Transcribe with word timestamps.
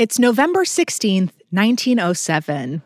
It's 0.00 0.18
November 0.18 0.64
16th, 0.64 1.32
1907. 1.50 2.80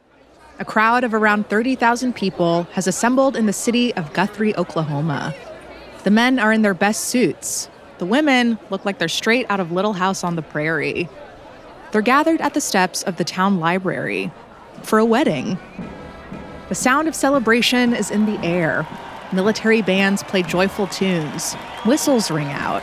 A 0.58 0.64
crowd 0.64 1.04
of 1.04 1.14
around 1.14 1.48
30,000 1.48 2.12
people 2.12 2.64
has 2.72 2.88
assembled 2.88 3.36
in 3.36 3.46
the 3.46 3.52
city 3.52 3.94
of 3.94 4.12
Guthrie, 4.12 4.56
Oklahoma. 4.56 5.32
The 6.02 6.10
men 6.10 6.40
are 6.40 6.52
in 6.52 6.62
their 6.62 6.74
best 6.74 7.04
suits. 7.04 7.68
The 7.98 8.04
women 8.04 8.58
look 8.68 8.84
like 8.84 8.98
they're 8.98 9.06
straight 9.06 9.46
out 9.48 9.60
of 9.60 9.70
Little 9.70 9.92
House 9.92 10.24
on 10.24 10.34
the 10.34 10.42
Prairie. 10.42 11.08
They're 11.92 12.02
gathered 12.02 12.40
at 12.40 12.54
the 12.54 12.60
steps 12.60 13.04
of 13.04 13.16
the 13.16 13.22
town 13.22 13.60
library 13.60 14.32
for 14.82 14.98
a 14.98 15.04
wedding. 15.04 15.56
The 16.68 16.74
sound 16.74 17.06
of 17.06 17.14
celebration 17.14 17.94
is 17.94 18.10
in 18.10 18.26
the 18.26 18.44
air. 18.44 18.84
Military 19.32 19.82
bands 19.82 20.24
play 20.24 20.42
joyful 20.42 20.88
tunes. 20.88 21.54
Whistles 21.86 22.32
ring 22.32 22.48
out. 22.48 22.82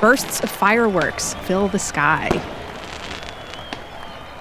Bursts 0.00 0.38
of 0.44 0.48
fireworks 0.48 1.34
fill 1.42 1.66
the 1.66 1.80
sky. 1.80 2.30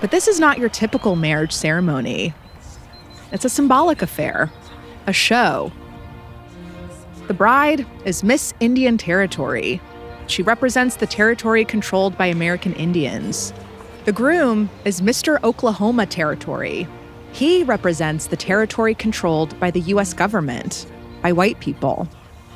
But 0.04 0.12
this 0.12 0.28
is 0.28 0.38
not 0.38 0.60
your 0.60 0.68
typical 0.68 1.16
marriage 1.16 1.54
ceremony. 1.54 2.34
It's 3.32 3.46
a 3.46 3.50
symbolic 3.50 4.02
affair, 4.02 4.52
a 5.08 5.14
show. 5.14 5.72
The 7.28 7.34
bride 7.34 7.86
is 8.04 8.22
Miss 8.22 8.54
Indian 8.60 8.98
Territory. 8.98 9.80
She 10.28 10.44
represents 10.44 10.98
the 10.98 11.08
territory 11.08 11.64
controlled 11.64 12.18
by 12.18 12.26
American 12.26 12.74
Indians. 12.74 13.54
The 14.04 14.12
groom 14.12 14.70
is 14.84 15.00
Mr. 15.00 15.42
Oklahoma 15.42 16.06
Territory. 16.06 16.86
He 17.32 17.64
represents 17.64 18.28
the 18.28 18.36
territory 18.36 18.96
controlled 18.96 19.58
by 19.58 19.72
the 19.72 19.80
U.S. 19.94 20.14
government, 20.14 20.86
by 21.22 21.32
white 21.32 21.62
people. 21.62 22.10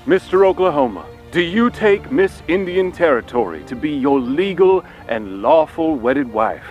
Mr. 0.06 0.46
Oklahoma, 0.46 1.06
do 1.32 1.40
you 1.40 1.70
take 1.70 2.12
Miss 2.12 2.44
Indian 2.50 2.92
Territory 2.92 3.64
to 3.68 3.76
be 3.78 3.92
your 3.92 4.20
legal 4.20 4.84
and 5.08 5.42
lawful 5.42 5.96
wedded 5.96 6.30
wife? 6.30 6.66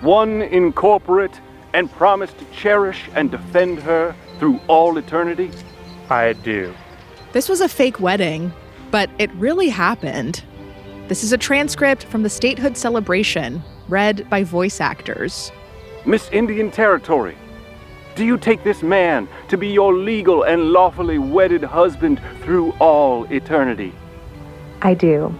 One 0.00 0.42
incorporate, 0.42 1.40
and 1.72 1.92
promise 1.92 2.32
to 2.32 2.44
cherish 2.46 3.08
and 3.14 3.30
defend 3.30 3.78
her 3.80 4.14
through 4.38 4.58
all 4.66 4.96
eternity? 4.96 5.50
I 6.08 6.32
do. 6.32 6.74
This 7.32 7.48
was 7.48 7.60
a 7.60 7.68
fake 7.68 8.00
wedding, 8.00 8.52
but 8.90 9.10
it 9.18 9.30
really 9.34 9.68
happened. 9.68 10.42
This 11.08 11.22
is 11.22 11.32
a 11.32 11.38
transcript 11.38 12.04
from 12.04 12.22
the 12.22 12.30
statehood 12.30 12.76
celebration, 12.76 13.62
read 13.88 14.28
by 14.30 14.42
voice 14.42 14.80
actors. 14.80 15.52
Miss 16.06 16.30
Indian 16.30 16.70
Territory, 16.70 17.36
do 18.14 18.24
you 18.24 18.38
take 18.38 18.64
this 18.64 18.82
man 18.82 19.28
to 19.48 19.58
be 19.58 19.68
your 19.68 19.92
legal 19.92 20.44
and 20.44 20.72
lawfully 20.72 21.18
wedded 21.18 21.62
husband 21.62 22.20
through 22.40 22.72
all 22.80 23.24
eternity? 23.24 23.92
I 24.80 24.94
do. 24.94 25.34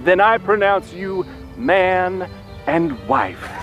Then 0.00 0.20
I 0.20 0.38
pronounce 0.38 0.94
you 0.94 1.26
man 1.56 2.30
and 2.66 2.98
wife. 3.06 3.59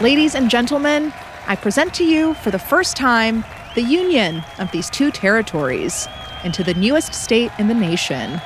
Ladies 0.00 0.34
and 0.34 0.50
gentlemen, 0.50 1.12
I 1.46 1.54
present 1.54 1.94
to 1.94 2.04
you 2.04 2.34
for 2.34 2.50
the 2.50 2.58
first 2.58 2.96
time 2.96 3.44
the 3.76 3.82
union 3.82 4.42
of 4.58 4.68
these 4.72 4.90
two 4.90 5.12
territories 5.12 6.08
into 6.42 6.64
the 6.64 6.74
newest 6.74 7.14
state 7.14 7.52
in 7.60 7.68
the 7.68 7.74
nation, 7.74 8.40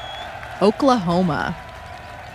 Oklahoma. 0.60 1.56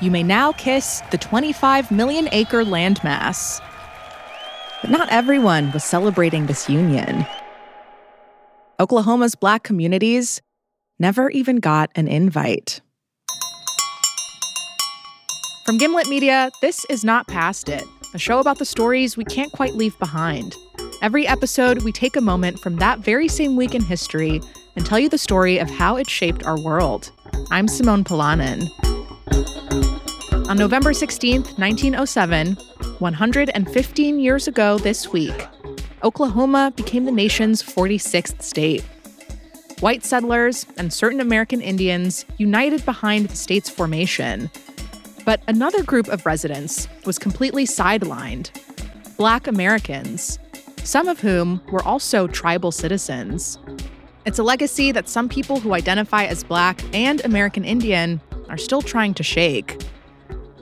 You 0.02 0.10
may 0.10 0.24
now 0.24 0.52
kiss 0.54 1.04
the 1.12 1.20
25 1.20 1.92
million 1.92 2.28
acre 2.32 2.64
landmass. 2.64 3.62
But 4.82 4.90
not 4.90 5.10
everyone 5.10 5.72
was 5.72 5.84
celebrating 5.84 6.48
this 6.48 6.68
union. 6.68 7.28
Oklahoma's 8.80 9.36
black 9.36 9.62
communities 9.62 10.42
never 10.98 11.30
even 11.30 11.58
got 11.58 11.92
an 11.94 12.08
invite. 12.08 12.82
From 15.68 15.78
Gimlet 15.78 16.10
Media, 16.10 16.50
this 16.64 16.84
is 16.90 17.04
Not 17.04 17.28
Past 17.28 17.70
It 17.70 17.86
a 18.14 18.20
show 18.20 18.40
about 18.40 18.60
the 18.60 18.66
stories 18.66 19.18
we 19.18 19.26
can't 19.26 19.52
quite 19.52 19.74
leave 19.74 19.98
behind. 19.98 20.56
Every 21.02 21.28
episode, 21.28 21.84
we 21.84 21.92
take 21.92 22.16
a 22.16 22.22
moment 22.22 22.60
from 22.60 22.76
that 22.76 23.00
very 23.00 23.28
same 23.28 23.56
week 23.56 23.74
in 23.74 23.84
history 23.84 24.40
and 24.76 24.86
tell 24.86 25.00
you 25.00 25.10
the 25.10 25.18
story 25.18 25.58
of 25.58 25.70
how 25.70 25.96
it 25.96 26.10
shaped 26.10 26.44
our 26.44 26.60
world. 26.60 27.12
I'm 27.50 27.68
Simone 27.68 28.04
Polanen. 28.04 28.70
On 30.48 30.58
November 30.58 30.92
16th, 30.92 31.58
1907, 31.58 32.56
115 33.00 34.20
years 34.20 34.48
ago 34.48 34.78
this 34.78 35.12
week, 35.12 35.48
Oklahoma 36.04 36.72
became 36.76 37.06
the 37.06 37.12
nation's 37.12 37.64
46th 37.64 38.42
state. 38.42 38.84
White 39.80 40.06
settlers 40.06 40.66
and 40.78 40.94
certain 40.94 41.20
American 41.20 41.62
Indians 41.62 42.26
united 42.38 42.86
behind 42.86 43.28
the 43.28 43.36
state's 43.36 43.70
formation 43.70 44.52
but 45.26 45.42
another 45.48 45.84
group 45.84 46.08
of 46.08 46.26
residents 46.26 46.88
was 47.06 47.18
completely 47.20 47.66
sidelined 47.66 48.52
Black 49.18 49.48
Americans, 49.48 50.40
some 50.84 51.08
of 51.08 51.20
whom 51.20 51.62
were 51.72 51.84
also 51.84 52.28
tribal 52.28 52.72
citizens. 52.72 53.58
It's 54.26 54.40
a 54.40 54.44
legacy 54.44 54.92
that 54.92 55.08
some 55.08 55.30
people 55.30 55.60
who 55.60 55.74
identify 55.74 56.26
as 56.26 56.44
Black 56.44 56.82
and 56.94 57.24
American 57.26 57.64
Indian 57.64 58.22
are 58.50 58.58
still 58.58 58.82
trying 58.82 59.14
to 59.16 59.24
shake. 59.24 59.82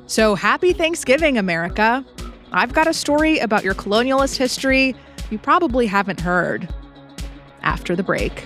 So 0.07 0.35
happy 0.35 0.73
Thanksgiving, 0.73 1.37
America! 1.37 2.05
I've 2.51 2.73
got 2.73 2.87
a 2.87 2.93
story 2.93 3.39
about 3.39 3.63
your 3.63 3.73
colonialist 3.73 4.35
history 4.37 4.95
you 5.29 5.39
probably 5.39 5.87
haven't 5.87 6.19
heard. 6.19 6.67
After 7.63 7.95
the 7.95 8.03
break. 8.03 8.45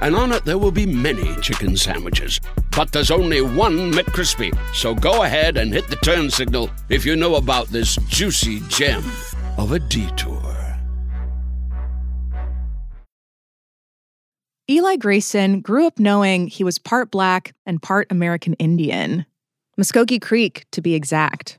and 0.00 0.16
on 0.16 0.32
it 0.32 0.44
there 0.44 0.58
will 0.58 0.70
be 0.70 0.86
many 0.86 1.34
chicken 1.40 1.76
sandwiches. 1.76 2.40
But 2.76 2.92
there's 2.92 3.10
only 3.10 3.40
one 3.40 3.92
McCrispy. 3.92 4.56
So 4.74 4.94
go 4.94 5.22
ahead 5.22 5.56
and 5.56 5.72
hit 5.72 5.88
the 5.88 5.96
turn 5.96 6.30
signal 6.30 6.70
if 6.88 7.04
you 7.04 7.16
know 7.16 7.36
about 7.36 7.68
this 7.68 7.96
juicy 8.08 8.60
gem 8.68 9.04
of 9.58 9.72
a 9.72 9.78
detour. 9.78 10.50
Eli 14.70 14.94
Grayson 14.94 15.62
grew 15.62 15.84
up 15.84 15.98
knowing 15.98 16.46
he 16.46 16.62
was 16.62 16.78
part 16.78 17.10
black 17.10 17.54
and 17.66 17.82
part 17.82 18.06
American 18.08 18.54
Indian, 18.54 19.26
Muskogee 19.76 20.22
Creek 20.22 20.64
to 20.70 20.80
be 20.80 20.94
exact. 20.94 21.58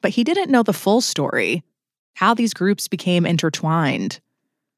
But 0.00 0.10
he 0.10 0.24
didn't 0.24 0.50
know 0.50 0.64
the 0.64 0.72
full 0.72 1.00
story, 1.00 1.62
how 2.14 2.34
these 2.34 2.52
groups 2.52 2.88
became 2.88 3.24
intertwined. 3.26 4.18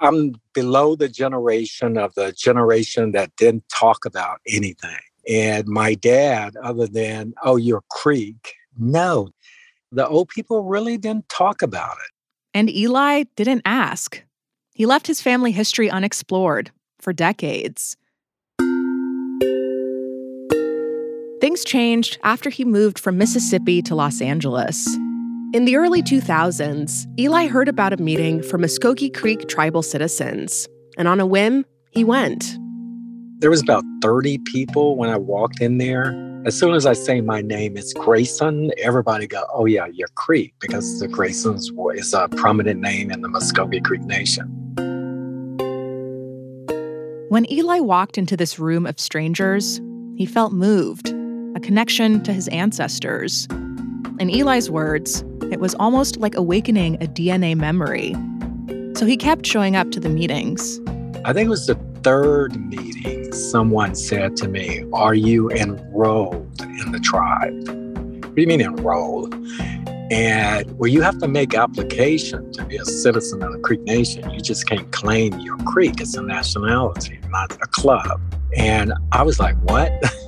I'm 0.04 0.34
below 0.52 0.96
the 0.96 1.08
generation 1.08 1.96
of 1.96 2.14
the 2.14 2.32
generation 2.32 3.12
that 3.12 3.34
didn't 3.36 3.64
talk 3.70 4.04
about 4.04 4.40
anything. 4.46 4.98
And 5.26 5.66
my 5.66 5.94
dad, 5.94 6.56
other 6.62 6.86
than, 6.86 7.32
oh, 7.42 7.56
you're 7.56 7.82
Creek, 7.90 8.54
no, 8.78 9.30
the 9.90 10.06
old 10.06 10.28
people 10.28 10.62
really 10.62 10.98
didn't 10.98 11.30
talk 11.30 11.62
about 11.62 11.96
it. 12.04 12.12
And 12.52 12.68
Eli 12.68 13.24
didn't 13.34 13.62
ask. 13.64 14.22
He 14.74 14.84
left 14.84 15.06
his 15.06 15.22
family 15.22 15.52
history 15.52 15.88
unexplored 15.88 16.70
for 16.98 17.14
decades. 17.14 17.96
Things 21.40 21.64
changed 21.64 22.18
after 22.22 22.50
he 22.50 22.64
moved 22.66 22.98
from 22.98 23.16
Mississippi 23.16 23.80
to 23.82 23.94
Los 23.94 24.20
Angeles. 24.20 24.86
In 25.54 25.66
the 25.66 25.76
early 25.76 26.02
2000s, 26.02 27.06
Eli 27.16 27.46
heard 27.46 27.68
about 27.68 27.92
a 27.92 27.96
meeting 28.02 28.42
for 28.42 28.58
Muskogee 28.58 29.14
Creek 29.14 29.46
tribal 29.46 29.82
citizens, 29.82 30.66
and 30.98 31.06
on 31.06 31.20
a 31.20 31.26
whim, 31.26 31.64
he 31.92 32.02
went. 32.02 32.58
There 33.38 33.50
was 33.50 33.62
about 33.62 33.84
30 34.02 34.38
people 34.38 34.96
when 34.96 35.10
I 35.10 35.16
walked 35.16 35.60
in 35.60 35.78
there, 35.78 36.12
As 36.44 36.58
soon 36.58 36.74
as 36.74 36.86
I 36.86 36.92
say 36.92 37.20
my 37.20 37.40
name, 37.40 37.76
it's 37.76 37.92
Grayson, 37.94 38.72
everybody 38.82 39.28
go, 39.28 39.46
oh 39.54 39.64
yeah, 39.64 39.86
you're 39.86 40.08
Creek, 40.16 40.52
because 40.60 40.98
the 40.98 41.06
Graysons 41.06 41.70
is 41.96 42.12
a 42.12 42.28
prominent 42.30 42.80
name 42.80 43.12
in 43.12 43.22
the 43.22 43.28
Muskogee 43.28 43.82
Creek 43.82 44.02
Nation. 44.02 44.44
When 47.28 47.50
Eli 47.50 47.78
walked 47.78 48.18
into 48.18 48.36
this 48.36 48.58
room 48.58 48.86
of 48.86 48.98
strangers, 48.98 49.80
he 50.16 50.26
felt 50.26 50.52
moved, 50.52 51.10
a 51.54 51.60
connection 51.60 52.24
to 52.24 52.32
his 52.32 52.48
ancestors. 52.48 53.46
In 54.20 54.28
Eli's 54.30 54.70
words, 54.70 55.24
it 55.54 55.60
was 55.60 55.76
almost 55.76 56.16
like 56.16 56.34
awakening 56.34 56.96
a 56.96 57.06
DNA 57.06 57.56
memory. 57.56 58.12
So 58.98 59.06
he 59.06 59.16
kept 59.16 59.46
showing 59.46 59.76
up 59.76 59.92
to 59.92 60.00
the 60.00 60.08
meetings. 60.08 60.80
I 61.24 61.32
think 61.32 61.46
it 61.46 61.50
was 61.50 61.68
the 61.68 61.76
third 62.02 62.56
meeting, 62.68 63.32
someone 63.32 63.94
said 63.94 64.36
to 64.38 64.48
me, 64.48 64.84
Are 64.92 65.14
you 65.14 65.48
enrolled 65.50 66.60
in 66.60 66.90
the 66.90 66.98
tribe? 66.98 67.54
What 68.24 68.34
do 68.34 68.42
you 68.42 68.48
mean 68.48 68.60
enrolled? 68.60 69.32
And 70.10 70.76
well, 70.76 70.90
you 70.90 71.02
have 71.02 71.18
to 71.18 71.28
make 71.28 71.54
application 71.54 72.50
to 72.54 72.64
be 72.64 72.76
a 72.76 72.84
citizen 72.84 73.40
of 73.44 73.52
the 73.52 73.60
Creek 73.60 73.82
Nation. 73.82 74.28
You 74.30 74.40
just 74.40 74.68
can't 74.68 74.90
claim 74.90 75.38
you're 75.38 75.56
Creek. 75.58 76.00
It's 76.00 76.16
a 76.16 76.22
nationality, 76.22 77.20
not 77.28 77.52
a 77.62 77.68
club. 77.68 78.20
And 78.56 78.92
I 79.12 79.22
was 79.22 79.38
like, 79.38 79.56
what? 79.62 79.92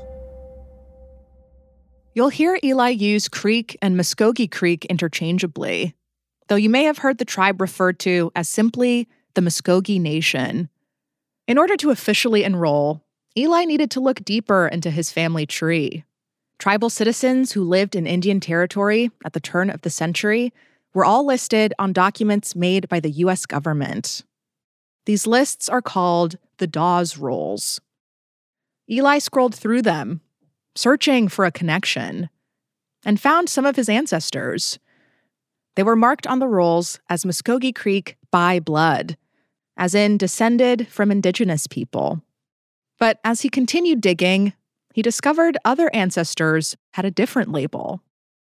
You'll 2.16 2.30
hear 2.30 2.58
Eli 2.64 2.88
use 2.88 3.28
Creek 3.28 3.76
and 3.82 3.94
Muskogee 3.94 4.50
Creek 4.50 4.86
interchangeably, 4.86 5.94
though 6.48 6.56
you 6.56 6.70
may 6.70 6.84
have 6.84 6.96
heard 6.96 7.18
the 7.18 7.26
tribe 7.26 7.60
referred 7.60 7.98
to 7.98 8.32
as 8.34 8.48
simply 8.48 9.06
the 9.34 9.42
Muskogee 9.42 10.00
Nation. 10.00 10.70
In 11.46 11.58
order 11.58 11.76
to 11.76 11.90
officially 11.90 12.42
enroll, 12.42 13.04
Eli 13.36 13.66
needed 13.66 13.90
to 13.90 14.00
look 14.00 14.24
deeper 14.24 14.66
into 14.66 14.90
his 14.90 15.12
family 15.12 15.44
tree. 15.44 16.04
Tribal 16.58 16.88
citizens 16.88 17.52
who 17.52 17.62
lived 17.62 17.94
in 17.94 18.06
Indian 18.06 18.40
Territory 18.40 19.10
at 19.22 19.34
the 19.34 19.38
turn 19.38 19.68
of 19.68 19.82
the 19.82 19.90
century 19.90 20.54
were 20.94 21.04
all 21.04 21.26
listed 21.26 21.74
on 21.78 21.92
documents 21.92 22.56
made 22.56 22.88
by 22.88 22.98
the 22.98 23.10
U.S. 23.10 23.44
government. 23.44 24.24
These 25.04 25.26
lists 25.26 25.68
are 25.68 25.82
called 25.82 26.38
the 26.56 26.66
Dawes 26.66 27.18
Rolls. 27.18 27.78
Eli 28.90 29.18
scrolled 29.18 29.54
through 29.54 29.82
them, 29.82 30.22
searching 30.76 31.28
for 31.28 31.44
a 31.44 31.50
connection, 31.50 32.28
and 33.05 33.20
found 33.20 33.49
some 33.49 33.64
of 33.64 33.76
his 33.76 33.88
ancestors. 33.88 34.78
They 35.75 35.82
were 35.82 35.96
marked 35.96 36.26
on 36.26 36.38
the 36.38 36.49
rolls 36.49 37.00
as 37.08 37.25
Muskogee 37.25 37.75
Creek 37.75 38.17
by 38.31 38.61
blood, 38.61 39.17
as 39.76 39.94
in 39.94 40.17
descended 40.17 40.88
from 40.88 41.11
indigenous 41.11 41.67
people. 41.67 42.23
But 42.99 43.20
as 43.25 43.43
he 43.43 43.49
continued 43.49 44.00
digging, 44.00 44.55
he 44.94 45.02
discovered 45.02 45.58
other 45.64 45.90
ancestors 45.94 46.76
had 46.94 47.05
a 47.05 47.11
different 47.11 47.52
label. 47.52 48.00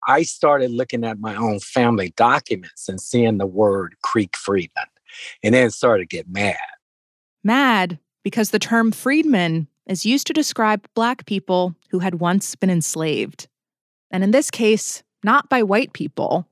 I 0.09 0.23
started 0.23 0.71
looking 0.71 1.05
at 1.05 1.21
my 1.21 1.37
own 1.37 1.61
family 1.61 2.13
documents 2.17 2.89
and 2.89 3.01
seeing 3.01 3.39
the 3.39 3.47
word 3.47 3.95
Creek 4.03 4.37
Freedman, 4.37 4.87
and 5.43 5.55
then 5.55 5.71
started 5.71 6.11
to 6.11 6.17
get 6.17 6.29
mad. 6.29 6.57
Mad 7.45 7.99
because 8.23 8.51
the 8.51 8.59
term 8.59 8.93
freedman 8.93 9.69
is 9.91 10.07
used 10.07 10.27
to 10.29 10.33
describe 10.33 10.87
Black 10.95 11.27
people 11.27 11.75
who 11.91 11.99
had 11.99 12.21
once 12.21 12.55
been 12.55 12.71
enslaved. 12.71 13.49
And 14.11 14.25
in 14.25 14.31
this 14.31 14.51
case, 14.51 15.03
not 15.23 15.51
by 15.51 15.63
white 15.63 15.93
people, 15.93 16.47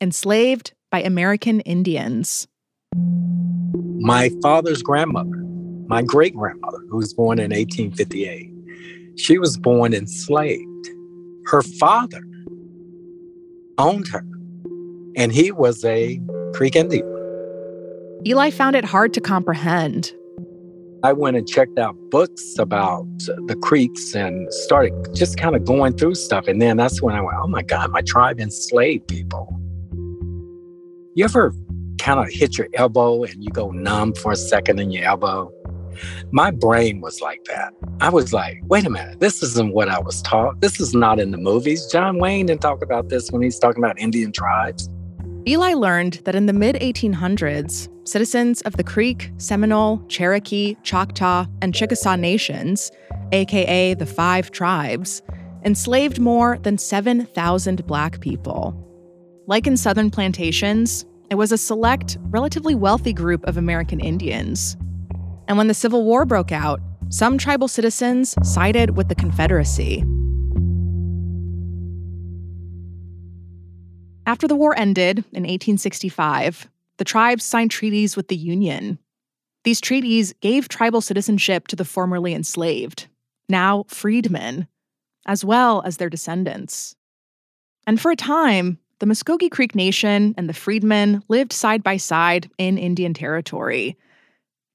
enslaved 0.00 0.74
by 0.90 1.02
American 1.02 1.60
Indians 1.60 2.46
my 4.06 4.30
father's 4.40 4.82
grandmother, 4.82 5.42
my 5.88 6.00
great 6.00 6.34
grandmother, 6.34 6.78
who 6.88 6.98
was 6.98 7.12
born 7.12 7.38
in 7.38 7.50
1858, 7.50 9.18
she 9.18 9.36
was 9.36 9.58
born 9.58 9.92
enslaved. 9.92 10.88
Her 11.46 11.62
father 11.62 12.20
owned 13.78 14.06
her, 14.08 14.24
and 15.16 15.32
he 15.32 15.50
was 15.50 15.84
a 15.84 16.20
Creek 16.54 16.76
Indian. 16.76 17.04
Eli 18.24 18.50
found 18.50 18.76
it 18.76 18.84
hard 18.84 19.12
to 19.14 19.20
comprehend. 19.20 20.14
I 21.02 21.12
went 21.12 21.36
and 21.36 21.46
checked 21.46 21.78
out 21.78 21.94
books 22.10 22.58
about 22.58 23.06
the 23.46 23.56
Creeks 23.62 24.14
and 24.14 24.52
started 24.52 24.92
just 25.14 25.38
kind 25.38 25.54
of 25.54 25.64
going 25.64 25.96
through 25.96 26.14
stuff. 26.14 26.48
And 26.48 26.60
then 26.60 26.76
that's 26.76 27.02
when 27.02 27.14
I 27.14 27.20
went, 27.20 27.36
oh 27.40 27.48
my 27.48 27.62
God, 27.62 27.90
my 27.90 28.00
tribe 28.02 28.40
enslaved 28.40 29.06
people. 29.06 29.48
You 31.14 31.24
ever 31.24 31.54
kind 31.98 32.18
of 32.20 32.28
hit 32.30 32.58
your 32.58 32.68
elbow 32.74 33.24
and 33.24 33.44
you 33.44 33.50
go 33.50 33.70
numb 33.70 34.14
for 34.14 34.32
a 34.32 34.36
second 34.36 34.80
in 34.80 34.90
your 34.90 35.04
elbow. 35.04 35.52
My 36.30 36.50
brain 36.50 37.00
was 37.00 37.20
like 37.20 37.44
that. 37.44 37.72
I 38.00 38.10
was 38.10 38.32
like, 38.32 38.60
wait 38.64 38.86
a 38.86 38.90
minute, 38.90 39.20
this 39.20 39.42
isn't 39.42 39.72
what 39.72 39.88
I 39.88 39.98
was 39.98 40.22
taught. 40.22 40.60
This 40.60 40.80
is 40.80 40.94
not 40.94 41.18
in 41.18 41.30
the 41.30 41.38
movies. 41.38 41.86
John 41.86 42.18
Wayne 42.18 42.46
didn't 42.46 42.60
talk 42.62 42.82
about 42.82 43.08
this 43.08 43.30
when 43.30 43.42
he's 43.42 43.58
talking 43.58 43.82
about 43.82 43.98
Indian 43.98 44.32
tribes. 44.32 44.90
Eli 45.48 45.74
learned 45.74 46.14
that 46.24 46.34
in 46.34 46.46
the 46.46 46.52
mid 46.52 46.74
1800s, 46.76 47.88
citizens 48.08 48.62
of 48.62 48.76
the 48.76 48.82
Creek, 48.82 49.30
Seminole, 49.38 50.04
Cherokee, 50.08 50.76
Choctaw, 50.82 51.46
and 51.62 51.72
Chickasaw 51.72 52.16
nations, 52.16 52.90
aka 53.30 53.94
the 53.94 54.06
five 54.06 54.50
tribes, 54.50 55.22
enslaved 55.64 56.18
more 56.18 56.58
than 56.58 56.78
7,000 56.78 57.86
Black 57.86 58.20
people. 58.20 58.74
Like 59.46 59.68
in 59.68 59.76
southern 59.76 60.10
plantations, 60.10 61.04
it 61.30 61.36
was 61.36 61.52
a 61.52 61.58
select, 61.58 62.18
relatively 62.22 62.74
wealthy 62.74 63.12
group 63.12 63.44
of 63.44 63.56
American 63.56 64.00
Indians. 64.00 64.76
And 65.46 65.56
when 65.56 65.68
the 65.68 65.74
Civil 65.74 66.04
War 66.04 66.26
broke 66.26 66.50
out, 66.50 66.80
some 67.08 67.38
tribal 67.38 67.68
citizens 67.68 68.34
sided 68.42 68.96
with 68.96 69.08
the 69.08 69.14
Confederacy. 69.14 70.04
After 74.26 74.48
the 74.48 74.56
war 74.56 74.76
ended 74.76 75.18
in 75.18 75.44
1865, 75.44 76.68
the 76.98 77.04
tribes 77.04 77.44
signed 77.44 77.70
treaties 77.70 78.16
with 78.16 78.26
the 78.26 78.36
Union. 78.36 78.98
These 79.62 79.80
treaties 79.80 80.34
gave 80.40 80.68
tribal 80.68 81.00
citizenship 81.00 81.68
to 81.68 81.76
the 81.76 81.84
formerly 81.84 82.34
enslaved, 82.34 83.06
now 83.48 83.84
freedmen, 83.86 84.66
as 85.26 85.44
well 85.44 85.80
as 85.86 85.96
their 85.96 86.10
descendants. 86.10 86.96
And 87.86 88.00
for 88.00 88.10
a 88.10 88.16
time, 88.16 88.78
the 88.98 89.06
Muskogee 89.06 89.50
Creek 89.50 89.76
Nation 89.76 90.34
and 90.36 90.48
the 90.48 90.54
Freedmen 90.54 91.22
lived 91.28 91.52
side 91.52 91.82
by 91.82 91.96
side 91.96 92.50
in 92.58 92.78
Indian 92.78 93.14
Territory. 93.14 93.96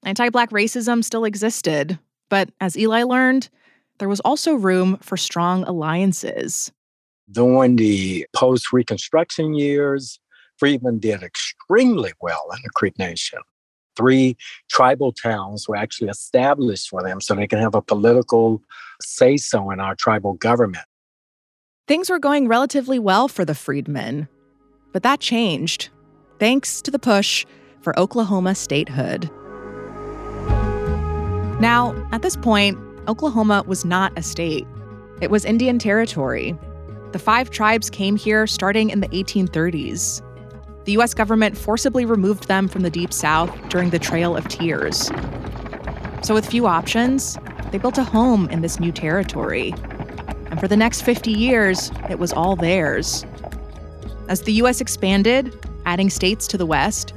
Anti 0.04 0.30
Black 0.30 0.50
racism 0.50 1.04
still 1.04 1.24
existed, 1.24 1.98
but 2.30 2.50
as 2.60 2.78
Eli 2.78 3.02
learned, 3.02 3.50
there 3.98 4.08
was 4.08 4.20
also 4.20 4.54
room 4.54 4.96
for 5.02 5.16
strong 5.16 5.64
alliances. 5.64 6.72
During 7.32 7.76
the 7.76 8.26
post 8.36 8.72
Reconstruction 8.72 9.54
years, 9.54 10.20
Freedmen 10.58 10.98
did 10.98 11.22
extremely 11.22 12.12
well 12.20 12.44
in 12.54 12.58
the 12.62 12.70
Creek 12.70 12.98
Nation. 12.98 13.38
Three 13.96 14.36
tribal 14.70 15.12
towns 15.12 15.66
were 15.66 15.76
actually 15.76 16.08
established 16.08 16.90
for 16.90 17.02
them 17.02 17.20
so 17.20 17.34
they 17.34 17.46
can 17.46 17.58
have 17.58 17.74
a 17.74 17.82
political 17.82 18.62
say 19.00 19.36
so 19.36 19.70
in 19.70 19.80
our 19.80 19.94
tribal 19.94 20.34
government. 20.34 20.84
Things 21.88 22.10
were 22.10 22.18
going 22.18 22.48
relatively 22.48 22.98
well 22.98 23.28
for 23.28 23.44
the 23.44 23.54
freedmen, 23.54 24.28
but 24.92 25.02
that 25.02 25.20
changed 25.20 25.88
thanks 26.38 26.82
to 26.82 26.90
the 26.90 26.98
push 26.98 27.46
for 27.80 27.98
Oklahoma 27.98 28.54
statehood. 28.54 29.30
Now, 31.60 31.94
at 32.12 32.22
this 32.22 32.36
point, 32.36 32.78
Oklahoma 33.08 33.64
was 33.66 33.84
not 33.84 34.12
a 34.18 34.22
state, 34.22 34.66
it 35.20 35.30
was 35.30 35.44
Indian 35.44 35.78
Territory. 35.78 36.56
The 37.12 37.18
five 37.18 37.50
tribes 37.50 37.90
came 37.90 38.16
here 38.16 38.46
starting 38.46 38.88
in 38.88 39.00
the 39.00 39.08
1830s. 39.08 40.22
The 40.84 40.92
US 40.92 41.12
government 41.12 41.56
forcibly 41.56 42.06
removed 42.06 42.48
them 42.48 42.68
from 42.68 42.82
the 42.82 42.90
Deep 42.90 43.12
South 43.12 43.54
during 43.68 43.90
the 43.90 43.98
Trail 43.98 44.34
of 44.34 44.48
Tears. 44.48 45.10
So, 46.22 46.34
with 46.34 46.46
few 46.46 46.66
options, 46.66 47.36
they 47.70 47.78
built 47.78 47.98
a 47.98 48.04
home 48.04 48.48
in 48.48 48.62
this 48.62 48.80
new 48.80 48.92
territory. 48.92 49.74
And 50.50 50.58
for 50.58 50.68
the 50.68 50.76
next 50.76 51.02
50 51.02 51.30
years, 51.30 51.90
it 52.08 52.18
was 52.18 52.32
all 52.32 52.56
theirs. 52.56 53.26
As 54.28 54.42
the 54.42 54.52
U.S. 54.54 54.80
expanded, 54.80 55.54
adding 55.84 56.08
states 56.08 56.46
to 56.48 56.56
the 56.56 56.66
West, 56.66 57.12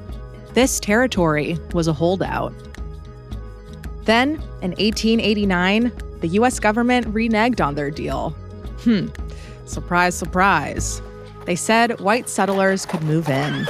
this 0.53 0.79
territory 0.79 1.57
was 1.73 1.87
a 1.87 1.93
holdout. 1.93 2.53
Then, 4.03 4.35
in 4.61 4.71
1889, 4.71 5.91
the 6.19 6.27
US 6.39 6.59
government 6.59 7.07
reneged 7.13 7.65
on 7.65 7.75
their 7.75 7.91
deal. 7.91 8.31
Hmm, 8.81 9.07
surprise, 9.65 10.15
surprise. 10.15 11.01
They 11.45 11.55
said 11.55 11.99
white 11.99 12.29
settlers 12.29 12.85
could 12.85 13.03
move 13.03 13.29
in. 13.29 13.67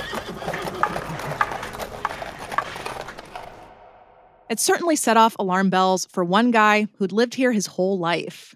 It 4.49 4.59
certainly 4.59 4.95
set 4.95 5.17
off 5.17 5.35
alarm 5.39 5.69
bells 5.69 6.05
for 6.05 6.23
one 6.23 6.51
guy 6.51 6.87
who'd 6.97 7.11
lived 7.11 7.35
here 7.35 7.51
his 7.51 7.67
whole 7.67 7.97
life. 7.97 8.55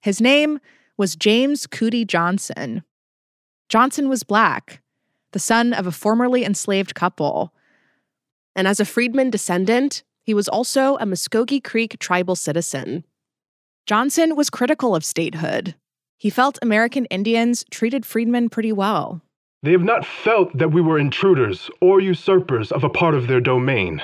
His 0.00 0.20
name 0.20 0.60
was 0.96 1.16
James 1.16 1.66
Coody 1.66 2.06
Johnson. 2.06 2.84
Johnson 3.68 4.08
was 4.08 4.22
black, 4.22 4.82
the 5.32 5.38
son 5.38 5.72
of 5.72 5.86
a 5.86 5.92
formerly 5.92 6.44
enslaved 6.44 6.94
couple. 6.94 7.52
And 8.54 8.68
as 8.68 8.80
a 8.80 8.84
freedman 8.84 9.30
descendant, 9.30 10.04
he 10.22 10.32
was 10.32 10.48
also 10.48 10.96
a 10.96 11.04
Muskogee 11.04 11.62
Creek 11.62 11.98
tribal 11.98 12.36
citizen. 12.36 13.04
Johnson 13.84 14.36
was 14.36 14.48
critical 14.48 14.94
of 14.94 15.04
statehood. 15.04 15.74
He 16.18 16.30
felt 16.30 16.58
American 16.62 17.04
Indians 17.06 17.64
treated 17.70 18.06
freedmen 18.06 18.48
pretty 18.48 18.72
well. 18.72 19.20
They 19.62 19.72
have 19.72 19.82
not 19.82 20.06
felt 20.06 20.56
that 20.56 20.72
we 20.72 20.80
were 20.80 20.98
intruders 20.98 21.70
or 21.80 22.00
usurpers 22.00 22.72
of 22.72 22.84
a 22.84 22.88
part 22.88 23.14
of 23.14 23.26
their 23.26 23.40
domain, 23.40 24.02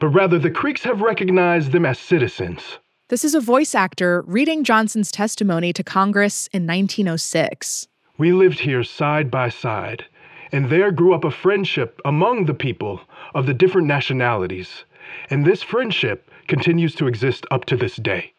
but 0.00 0.08
rather 0.08 0.38
the 0.38 0.50
Creeks 0.50 0.82
have 0.82 1.00
recognized 1.00 1.70
them 1.70 1.86
as 1.86 1.98
citizens. 1.98 2.78
This 3.08 3.24
is 3.24 3.34
a 3.34 3.40
voice 3.40 3.74
actor 3.74 4.22
reading 4.26 4.64
Johnson's 4.64 5.12
testimony 5.12 5.72
to 5.74 5.84
Congress 5.84 6.48
in 6.48 6.66
1906. 6.66 7.86
We 8.18 8.32
lived 8.32 8.58
here 8.58 8.82
side 8.82 9.30
by 9.30 9.48
side, 9.48 10.04
and 10.50 10.70
there 10.70 10.90
grew 10.90 11.14
up 11.14 11.24
a 11.24 11.30
friendship 11.30 12.00
among 12.04 12.46
the 12.46 12.54
people 12.54 13.00
of 13.34 13.46
the 13.46 13.54
different 13.54 13.86
nationalities, 13.86 14.84
and 15.30 15.44
this 15.44 15.62
friendship 15.62 16.30
continues 16.48 16.96
to 16.96 17.06
exist 17.06 17.46
up 17.52 17.64
to 17.66 17.76
this 17.76 17.96
day. 17.96 18.33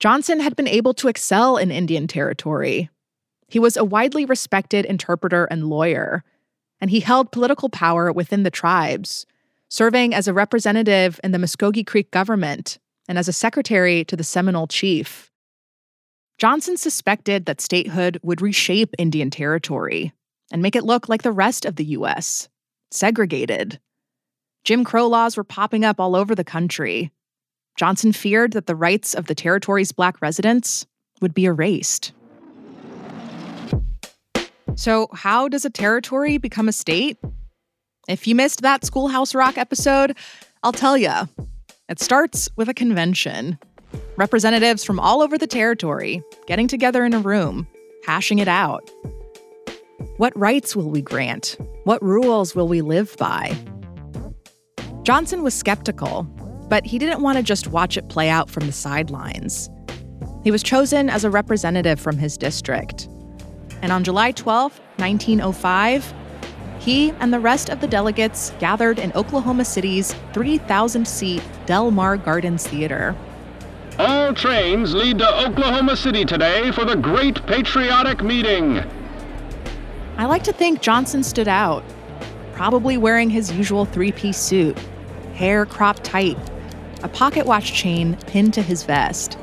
Johnson 0.00 0.40
had 0.40 0.56
been 0.56 0.66
able 0.66 0.94
to 0.94 1.08
excel 1.08 1.58
in 1.58 1.70
Indian 1.70 2.06
Territory. 2.06 2.88
He 3.48 3.58
was 3.58 3.76
a 3.76 3.84
widely 3.84 4.24
respected 4.24 4.86
interpreter 4.86 5.44
and 5.44 5.68
lawyer, 5.68 6.24
and 6.80 6.90
he 6.90 7.00
held 7.00 7.32
political 7.32 7.68
power 7.68 8.10
within 8.10 8.42
the 8.42 8.50
tribes, 8.50 9.26
serving 9.68 10.14
as 10.14 10.26
a 10.26 10.32
representative 10.32 11.20
in 11.22 11.32
the 11.32 11.38
Muskogee 11.38 11.86
Creek 11.86 12.10
government 12.10 12.78
and 13.08 13.18
as 13.18 13.28
a 13.28 13.32
secretary 13.32 14.02
to 14.06 14.16
the 14.16 14.24
Seminole 14.24 14.68
chief. 14.68 15.30
Johnson 16.38 16.78
suspected 16.78 17.44
that 17.44 17.60
statehood 17.60 18.18
would 18.22 18.40
reshape 18.40 18.94
Indian 18.96 19.28
Territory 19.28 20.14
and 20.50 20.62
make 20.62 20.74
it 20.74 20.84
look 20.84 21.10
like 21.10 21.22
the 21.22 21.30
rest 21.30 21.66
of 21.66 21.76
the 21.76 21.84
U.S., 21.84 22.48
segregated. 22.90 23.78
Jim 24.64 24.82
Crow 24.82 25.06
laws 25.06 25.36
were 25.36 25.44
popping 25.44 25.84
up 25.84 26.00
all 26.00 26.16
over 26.16 26.34
the 26.34 26.44
country, 26.44 27.12
Johnson 27.76 28.12
feared 28.12 28.52
that 28.52 28.66
the 28.66 28.74
rights 28.74 29.14
of 29.14 29.26
the 29.26 29.34
territory's 29.34 29.92
black 29.92 30.20
residents 30.20 30.86
would 31.20 31.34
be 31.34 31.44
erased. 31.44 32.12
So, 34.74 35.08
how 35.12 35.48
does 35.48 35.64
a 35.64 35.70
territory 35.70 36.38
become 36.38 36.68
a 36.68 36.72
state? 36.72 37.18
If 38.08 38.26
you 38.26 38.34
missed 38.34 38.62
that 38.62 38.84
Schoolhouse 38.84 39.34
Rock 39.34 39.58
episode, 39.58 40.16
I'll 40.62 40.72
tell 40.72 40.96
you. 40.96 41.12
It 41.88 42.00
starts 42.00 42.48
with 42.56 42.68
a 42.68 42.74
convention. 42.74 43.58
Representatives 44.16 44.84
from 44.84 45.00
all 45.00 45.22
over 45.22 45.36
the 45.36 45.46
territory 45.46 46.22
getting 46.46 46.68
together 46.68 47.04
in 47.04 47.14
a 47.14 47.18
room, 47.18 47.66
hashing 48.06 48.38
it 48.38 48.48
out. 48.48 48.88
What 50.16 50.38
rights 50.38 50.76
will 50.76 50.90
we 50.90 51.02
grant? 51.02 51.56
What 51.84 52.02
rules 52.02 52.54
will 52.54 52.68
we 52.68 52.80
live 52.82 53.16
by? 53.16 53.56
Johnson 55.02 55.42
was 55.42 55.54
skeptical 55.54 56.24
but 56.70 56.86
he 56.86 56.98
didn't 56.98 57.20
want 57.20 57.36
to 57.36 57.42
just 57.42 57.66
watch 57.66 57.98
it 57.98 58.08
play 58.08 58.30
out 58.30 58.48
from 58.48 58.64
the 58.64 58.72
sidelines. 58.72 59.68
He 60.44 60.50
was 60.50 60.62
chosen 60.62 61.10
as 61.10 61.24
a 61.24 61.30
representative 61.30 62.00
from 62.00 62.16
his 62.16 62.38
district. 62.38 63.08
And 63.82 63.92
on 63.92 64.04
July 64.04 64.30
12, 64.30 64.78
1905, 64.96 66.14
he 66.78 67.10
and 67.18 67.32
the 67.32 67.40
rest 67.40 67.68
of 67.68 67.80
the 67.80 67.88
delegates 67.88 68.52
gathered 68.60 68.98
in 68.98 69.12
Oklahoma 69.12 69.64
City's 69.64 70.14
3,000 70.32 71.06
seat 71.06 71.42
Del 71.66 71.90
Mar 71.90 72.16
Gardens 72.16 72.66
Theater. 72.66 73.16
All 73.98 74.32
trains 74.32 74.94
lead 74.94 75.18
to 75.18 75.46
Oklahoma 75.46 75.96
City 75.96 76.24
today 76.24 76.70
for 76.70 76.84
the 76.84 76.96
Great 76.96 77.44
Patriotic 77.46 78.22
Meeting. 78.22 78.78
I 80.16 80.24
like 80.26 80.44
to 80.44 80.52
think 80.52 80.80
Johnson 80.80 81.22
stood 81.22 81.48
out, 81.48 81.82
probably 82.52 82.96
wearing 82.96 83.28
his 83.28 83.52
usual 83.52 83.84
three 83.84 84.12
piece 84.12 84.38
suit, 84.38 84.78
hair 85.34 85.66
cropped 85.66 86.04
tight, 86.04 86.38
a 87.02 87.08
pocket 87.08 87.46
watch 87.46 87.72
chain 87.72 88.16
pinned 88.26 88.54
to 88.54 88.62
his 88.62 88.82
vest. 88.84 89.38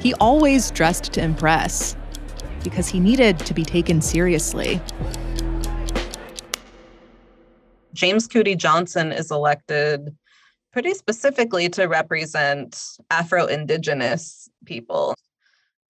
He 0.00 0.14
always 0.14 0.70
dressed 0.70 1.12
to 1.12 1.22
impress 1.22 1.96
because 2.62 2.88
he 2.88 3.00
needed 3.00 3.38
to 3.40 3.54
be 3.54 3.64
taken 3.64 4.00
seriously. 4.00 4.80
James 7.92 8.28
Coody 8.28 8.56
Johnson 8.56 9.12
is 9.12 9.30
elected 9.30 10.16
pretty 10.72 10.94
specifically 10.94 11.68
to 11.70 11.86
represent 11.86 12.80
Afro 13.10 13.46
Indigenous 13.46 14.48
people. 14.64 15.14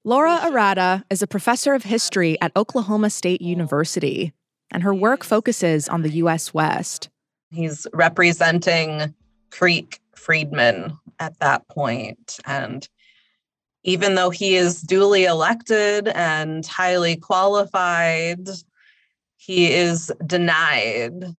Laura 0.03 0.39
Arata 0.43 1.05
is 1.11 1.21
a 1.21 1.27
professor 1.27 1.75
of 1.75 1.83
history 1.83 2.41
at 2.41 2.53
Oklahoma 2.57 3.11
State 3.11 3.43
University, 3.43 4.33
and 4.71 4.83
her 4.83 4.95
work 4.95 5.23
focuses 5.23 5.89
on 5.89 6.01
the 6.03 6.11
U.S. 6.13 6.55
West. 6.55 7.11
He's 7.51 7.87
representing 7.93 9.15
Creek 9.51 10.00
freedmen 10.21 10.97
at 11.19 11.39
that 11.41 11.67
point. 11.69 12.39
And 12.45 12.89
even 13.83 14.15
though 14.15 14.31
he 14.31 14.57
is 14.57 14.83
duly 14.83 15.25
elected 15.25 16.09
and 16.09 16.67
highly 16.67 17.17
qualified, 17.17 18.49
he 19.37 19.73
is 19.73 20.13
denied. 20.27 21.35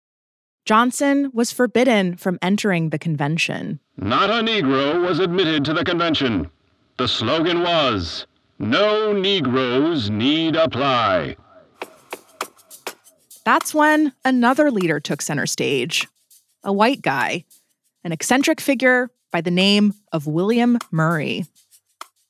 Johnson 0.65 1.31
was 1.33 1.51
forbidden 1.51 2.17
from 2.17 2.39
entering 2.41 2.89
the 2.89 2.99
convention. 2.99 3.79
Not 3.97 4.29
a 4.29 4.43
Negro 4.43 5.07
was 5.07 5.19
admitted 5.19 5.65
to 5.65 5.73
the 5.73 5.83
convention. 5.83 6.49
The 6.97 7.07
slogan 7.07 7.61
was 7.61 8.25
No 8.59 9.13
Negroes 9.13 10.09
Need 10.09 10.55
Apply. 10.55 11.35
That's 13.43 13.73
when 13.73 14.13
another 14.23 14.69
leader 14.69 14.99
took 14.99 15.21
center 15.21 15.47
stage 15.47 16.07
a 16.63 16.71
white 16.71 17.01
guy 17.01 17.43
an 18.03 18.11
eccentric 18.11 18.59
figure 18.59 19.09
by 19.31 19.41
the 19.41 19.51
name 19.51 19.93
of 20.11 20.27
William 20.27 20.77
Murray. 20.91 21.45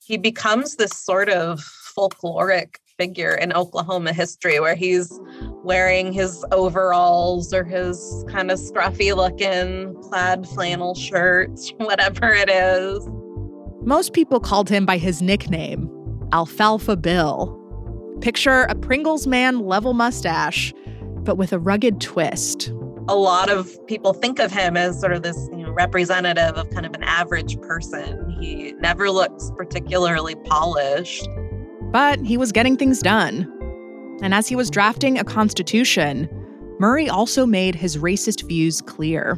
He 0.03 0.17
becomes 0.17 0.75
this 0.75 0.91
sort 0.91 1.29
of 1.29 1.59
folkloric 1.97 2.75
figure 2.97 3.33
in 3.33 3.53
Oklahoma 3.53 4.13
history 4.13 4.59
where 4.59 4.75
he's 4.75 5.19
wearing 5.63 6.11
his 6.11 6.45
overalls 6.51 7.53
or 7.53 7.63
his 7.63 8.25
kind 8.27 8.51
of 8.51 8.59
scruffy 8.59 9.15
looking 9.15 9.95
plaid 10.03 10.47
flannel 10.47 10.93
shirt, 10.95 11.49
whatever 11.77 12.31
it 12.31 12.49
is. 12.49 13.07
Most 13.83 14.13
people 14.13 14.39
called 14.39 14.69
him 14.69 14.85
by 14.85 14.97
his 14.97 15.21
nickname, 15.21 15.89
Alfalfa 16.31 16.95
Bill. 16.95 17.57
Picture 18.21 18.63
a 18.69 18.75
Pringles 18.75 19.25
man 19.25 19.61
level 19.61 19.93
mustache, 19.93 20.71
but 21.23 21.37
with 21.37 21.51
a 21.51 21.59
rugged 21.59 21.99
twist. 21.99 22.67
A 23.07 23.15
lot 23.15 23.49
of 23.49 23.75
people 23.87 24.13
think 24.13 24.37
of 24.37 24.51
him 24.51 24.77
as 24.77 24.99
sort 24.99 25.13
of 25.13 25.23
this 25.23 25.49
representative 25.71 26.55
of 26.55 26.69
kind 26.71 26.85
of 26.85 26.93
an 26.93 27.03
average 27.03 27.59
person. 27.61 28.37
He 28.39 28.73
never 28.73 29.09
looks 29.09 29.51
particularly 29.55 30.35
polished. 30.35 31.27
But 31.91 32.19
he 32.19 32.37
was 32.37 32.51
getting 32.51 32.77
things 32.77 32.99
done. 32.99 33.51
And 34.21 34.33
as 34.33 34.47
he 34.47 34.55
was 34.55 34.69
drafting 34.69 35.17
a 35.17 35.23
constitution, 35.23 36.29
Murray 36.79 37.09
also 37.09 37.45
made 37.45 37.75
his 37.75 37.97
racist 37.97 38.47
views 38.47 38.81
clear. 38.81 39.37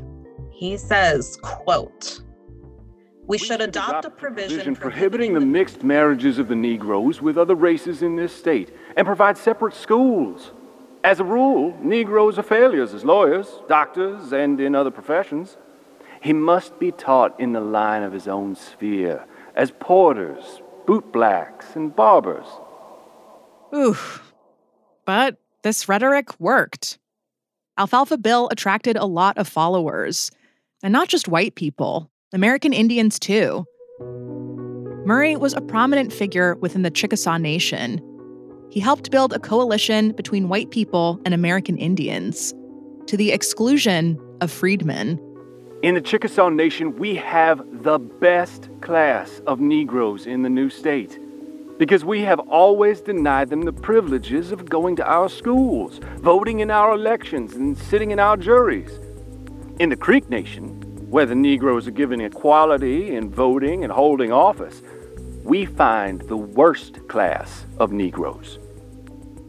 He 0.51 0.77
says, 0.77 1.37
quote, 1.41 2.21
we 3.25 3.37
should 3.37 3.61
adopt 3.61 4.05
a 4.05 4.09
provision 4.09 4.75
prohibiting 4.75 5.33
the 5.33 5.39
mixed 5.39 5.81
marriages 5.83 6.39
of 6.39 6.49
the 6.49 6.55
Negroes 6.55 7.21
with 7.21 7.37
other 7.37 7.55
races 7.55 8.01
in 8.01 8.17
this 8.17 8.35
state 8.35 8.69
and 8.97 9.07
provide 9.07 9.37
separate 9.37 9.73
schools. 9.73 10.51
As 11.05 11.19
a 11.19 11.23
rule, 11.23 11.77
Negroes 11.81 12.37
are 12.37 12.43
failures 12.43 12.93
as 12.93 13.05
lawyers, 13.05 13.61
doctors, 13.67 14.33
and 14.33 14.59
in 14.59 14.75
other 14.75 14.91
professions. 14.91 15.57
He 16.23 16.31
must 16.31 16.79
be 16.79 16.91
taught 16.91 17.37
in 17.37 17.51
the 17.51 17.59
line 17.59 18.01
of 18.01 18.13
his 18.13 18.29
own 18.29 18.55
sphere, 18.55 19.25
as 19.57 19.71
porters, 19.71 20.61
bootblacks, 20.87 21.75
and 21.75 21.93
barbers. 21.93 22.47
Oof. 23.75 24.33
But 25.05 25.37
this 25.63 25.89
rhetoric 25.89 26.39
worked. 26.39 26.97
Alfalfa 27.77 28.17
Bill 28.17 28.47
attracted 28.51 28.95
a 28.95 29.05
lot 29.05 29.37
of 29.37 29.49
followers, 29.49 30.31
and 30.81 30.93
not 30.93 31.09
just 31.09 31.27
white 31.27 31.55
people, 31.55 32.09
American 32.31 32.71
Indians 32.71 33.19
too. 33.19 33.65
Murray 35.05 35.35
was 35.35 35.53
a 35.53 35.61
prominent 35.61 36.13
figure 36.13 36.55
within 36.55 36.83
the 36.83 36.91
Chickasaw 36.91 37.37
Nation. 37.37 38.01
He 38.69 38.79
helped 38.79 39.11
build 39.11 39.33
a 39.33 39.39
coalition 39.39 40.13
between 40.13 40.47
white 40.47 40.71
people 40.71 41.19
and 41.25 41.33
American 41.33 41.75
Indians, 41.77 42.53
to 43.07 43.17
the 43.17 43.33
exclusion 43.33 44.17
of 44.39 44.49
freedmen. 44.49 45.19
In 45.83 45.95
the 45.95 46.01
Chickasaw 46.01 46.47
Nation, 46.47 46.97
we 46.97 47.13
have 47.15 47.61
the 47.83 47.99
best 47.99 48.69
class 48.79 49.41
of 49.45 49.59
Negroes 49.59 50.25
in 50.27 50.41
the 50.41 50.49
new 50.49 50.69
state 50.69 51.19
because 51.77 52.05
we 52.05 52.21
have 52.21 52.39
always 52.39 53.01
denied 53.01 53.49
them 53.49 53.63
the 53.63 53.73
privileges 53.73 54.53
of 54.53 54.69
going 54.69 54.95
to 54.95 55.05
our 55.05 55.27
schools, 55.27 55.99
voting 56.19 56.61
in 56.61 56.71
our 56.71 56.93
elections, 56.93 57.55
and 57.55 57.77
sitting 57.77 58.11
in 58.11 58.19
our 58.19 58.37
juries. 58.37 58.97
In 59.79 59.89
the 59.89 59.97
Creek 59.97 60.29
Nation, 60.29 60.69
where 61.09 61.25
the 61.25 61.35
Negroes 61.35 61.85
are 61.85 61.91
given 61.91 62.21
equality 62.21 63.13
in 63.13 63.29
voting 63.29 63.83
and 63.83 63.91
holding 63.91 64.31
office, 64.31 64.81
we 65.43 65.65
find 65.65 66.21
the 66.29 66.37
worst 66.37 67.05
class 67.09 67.65
of 67.77 67.91
Negroes. 67.91 68.57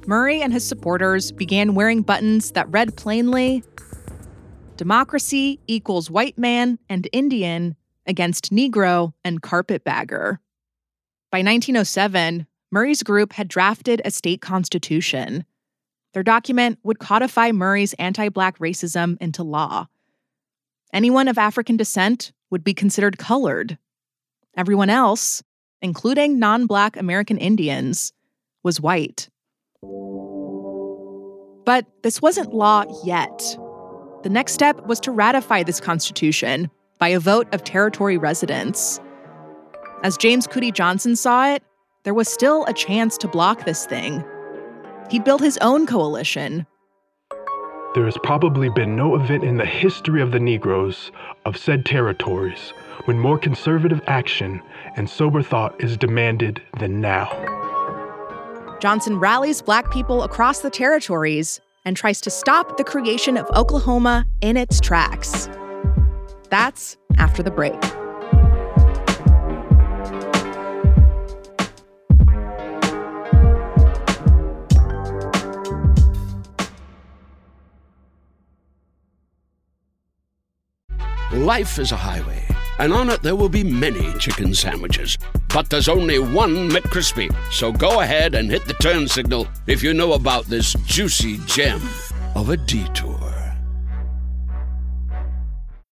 Murray 0.09 0.43
and 0.43 0.53
his 0.53 0.67
supporters 0.67 1.31
began 1.31 1.77
wearing 1.77 2.03
buttons 2.03 2.51
that 2.51 2.69
read 2.73 2.97
plainly 2.97 3.63
Democracy 4.77 5.61
equals 5.69 6.11
white 6.11 6.37
man 6.37 6.79
and 6.89 7.09
Indian 7.13 7.77
against 8.07 8.53
Negro 8.53 9.13
and 9.25 9.41
carpetbagger. 9.41 10.41
By 11.31 11.39
1907, 11.39 12.47
Murray's 12.73 13.05
group 13.05 13.33
had 13.33 13.47
drafted 13.47 14.03
a 14.05 14.11
state 14.11 14.41
constitution. 14.41 15.45
Their 16.13 16.25
document 16.25 16.79
would 16.83 16.99
codify 16.99 17.53
Murray's 17.53 17.95
anti 17.95 18.29
black 18.29 18.59
racism 18.59 19.17
into 19.21 19.45
law. 19.45 19.87
Anyone 20.93 21.29
of 21.29 21.39
African 21.39 21.77
descent 21.77 22.33
would 22.51 22.65
be 22.65 22.75
considered 22.75 23.19
colored. 23.19 23.79
Everyone 24.57 24.91
else, 24.91 25.43
including 25.83 26.39
non 26.39 26.67
black 26.67 26.97
American 26.97 27.39
Indians, 27.39 28.13
was 28.65 28.81
white. 28.81 29.29
But 31.65 31.87
this 32.03 32.21
wasn't 32.21 32.55
law 32.55 32.85
yet. 33.05 33.57
The 34.25 34.31
next 34.31 34.55
step 34.55 34.87
was 34.87 35.01
to 35.01 35.13
ratify 35.13 35.65
this 35.65 35.81
constitution 35.81 36.71
by 36.99 37.09
a 37.09 37.21
vote 37.21 37.47
of 37.53 37.63
territory 37.63 38.17
residents. 38.17 38.99
As 40.03 40.17
James 40.17 40.47
Coody 40.47 40.73
Johnson 40.73 41.15
saw 41.15 41.53
it, 41.53 41.63
there 42.05 42.15
was 42.15 42.27
still 42.27 42.65
a 42.65 42.73
chance 42.73 43.19
to 43.19 43.29
block 43.29 43.67
this 43.67 43.85
thing. 43.85 44.25
He'd 45.11 45.25
built 45.25 45.43
his 45.43 45.59
own 45.59 45.87
coalition. 45.87 46.67
There 47.95 48.07
has 48.07 48.17
probably 48.23 48.71
been 48.71 48.97
no 48.97 49.15
event 49.15 49.45
in 49.45 49.59
the 49.59 49.67
history 49.67 50.23
of 50.23 50.31
the 50.31 50.41
Negroes 50.41 51.13
of 51.45 51.59
said 51.59 51.85
territories 51.85 52.73
when 53.05 53.19
more 53.19 53.37
conservative 53.37 54.01
action 54.07 54.63
and 54.97 55.11
sober 55.11 55.43
thought 55.43 55.79
is 55.85 55.99
demanded 55.99 56.63
than 56.81 56.99
now. 56.99 57.29
Johnson 58.81 59.19
rallies 59.19 59.61
black 59.61 59.93
people 59.93 60.23
across 60.23 60.61
the 60.61 60.71
territories 60.71 61.61
and 61.85 61.97
tries 61.97 62.21
to 62.23 62.31
stop 62.31 62.77
the 62.77 62.85
creation 62.85 63.37
of 63.37 63.47
Oklahoma 63.51 64.27
in 64.41 64.57
its 64.57 64.81
tracks. 64.81 65.49
That's 66.51 66.97
after 67.19 67.43
the 67.43 67.51
break. 67.51 67.75
Life 81.33 81.81
is 81.81 81.91
a 81.91 81.97
highway, 81.97 82.47
and 82.79 82.93
on 82.93 83.11
it 83.11 83.23
there 83.23 83.37
will 83.37 83.49
be 83.49 83.65
many 83.65 84.13
chicken 84.19 84.55
sandwiches. 84.55 85.19
But 85.49 85.71
there's 85.71 85.89
only 85.89 86.19
one 86.19 86.71
McCrispy. 86.71 87.35
So 87.53 87.73
go 87.73 88.01
ahead 88.01 88.35
and 88.35 88.51
hit 88.51 88.65
the 88.67 88.75
turn 88.75 89.09
signal 89.09 89.47
if 89.67 89.83
you 89.83 89.95
know 89.95 90.13
about 90.15 90.47
this 90.47 90.75
juicy 90.85 91.39
gem 91.47 91.81
of 92.35 92.51
a 92.51 92.57
detour. 92.57 93.35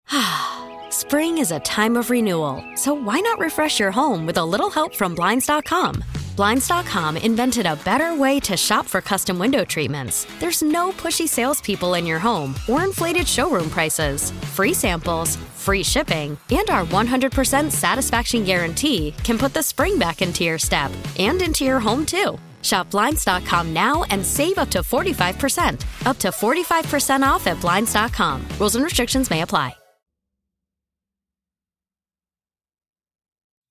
Spring 0.89 1.37
is 1.37 1.51
a 1.51 1.59
time 1.61 1.97
of 1.97 2.09
renewal, 2.09 2.63
so 2.75 2.93
why 2.93 3.19
not 3.19 3.39
refresh 3.39 3.79
your 3.79 3.91
home 3.91 4.25
with 4.25 4.37
a 4.37 4.45
little 4.45 4.69
help 4.69 4.95
from 4.95 5.15
Blinds.com? 5.15 6.03
Blinds.com 6.37 7.17
invented 7.17 7.65
a 7.65 7.75
better 7.77 8.15
way 8.15 8.39
to 8.41 8.55
shop 8.55 8.85
for 8.87 9.01
custom 9.01 9.39
window 9.39 9.65
treatments. 9.65 10.27
There's 10.39 10.61
no 10.61 10.91
pushy 10.91 11.27
salespeople 11.27 11.95
in 11.95 12.05
your 12.05 12.19
home 12.19 12.53
or 12.69 12.83
inflated 12.83 13.27
showroom 13.27 13.71
prices. 13.71 14.29
Free 14.53 14.73
samples, 14.73 15.35
free 15.67 15.83
shipping, 15.83 16.37
and 16.49 16.69
our 16.69 16.85
100% 16.85 17.71
satisfaction 17.71 18.45
guarantee 18.45 19.13
can 19.25 19.37
put 19.37 19.53
the 19.53 19.61
spring 19.61 19.99
back 19.99 20.21
into 20.21 20.45
your 20.45 20.57
step 20.57 20.91
and 21.19 21.41
into 21.41 21.65
your 21.65 21.79
home 21.81 22.05
too. 22.05 22.39
Shop 22.61 22.89
Blinds.com 22.89 23.73
now 23.73 24.05
and 24.09 24.25
save 24.25 24.57
up 24.57 24.69
to 24.69 24.79
45%. 24.79 26.07
Up 26.07 26.17
to 26.19 26.29
45% 26.29 27.21
off 27.21 27.47
at 27.47 27.59
Blinds.com. 27.59 28.47
Rules 28.59 28.75
and 28.75 28.85
restrictions 28.85 29.29
may 29.29 29.41
apply. 29.41 29.75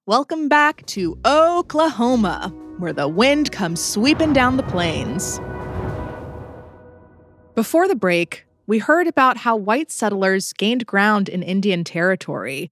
Welcome 0.08 0.48
back 0.48 0.86
to 0.86 1.18
Oklahoma, 1.24 2.52
where 2.78 2.92
the 2.92 3.08
wind 3.08 3.50
comes 3.50 3.82
sweeping 3.82 4.32
down 4.32 4.56
the 4.56 4.62
plains. 4.62 5.40
Before 7.56 7.88
the 7.88 7.96
break, 7.96 8.45
we 8.66 8.78
heard 8.78 9.06
about 9.06 9.38
how 9.38 9.56
white 9.56 9.90
settlers 9.90 10.52
gained 10.52 10.86
ground 10.86 11.28
in 11.28 11.42
Indian 11.42 11.84
Territory 11.84 12.70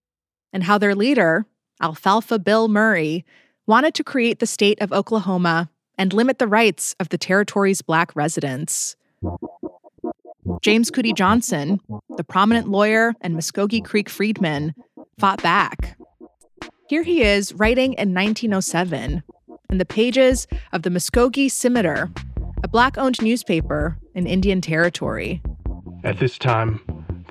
and 0.52 0.64
how 0.64 0.78
their 0.78 0.94
leader, 0.94 1.46
Alfalfa 1.80 2.38
Bill 2.38 2.68
Murray, 2.68 3.24
wanted 3.66 3.94
to 3.94 4.04
create 4.04 4.38
the 4.38 4.46
state 4.46 4.80
of 4.80 4.92
Oklahoma 4.92 5.70
and 5.96 6.12
limit 6.12 6.38
the 6.38 6.48
rights 6.48 6.94
of 6.98 7.08
the 7.08 7.18
territory's 7.18 7.82
black 7.82 8.14
residents. 8.16 8.96
James 10.62 10.90
Coody 10.90 11.14
Johnson, 11.14 11.80
the 12.16 12.24
prominent 12.24 12.68
lawyer 12.68 13.14
and 13.20 13.34
Muskogee 13.34 13.84
Creek 13.84 14.08
freedman, 14.08 14.74
fought 15.18 15.42
back 15.42 15.96
here 16.86 17.02
he 17.02 17.22
is 17.22 17.54
writing 17.54 17.94
in 17.94 18.12
1907 18.12 19.22
in 19.70 19.78
the 19.78 19.86
pages 19.86 20.46
of 20.72 20.82
the 20.82 20.90
Muskogee 20.90 21.46
Cimeter, 21.46 22.14
a 22.62 22.68
black 22.68 22.98
owned 22.98 23.22
newspaper 23.22 23.96
in 24.14 24.26
Indian 24.26 24.60
Territory. 24.60 25.40
At 26.04 26.18
this 26.18 26.38
time, 26.38 26.80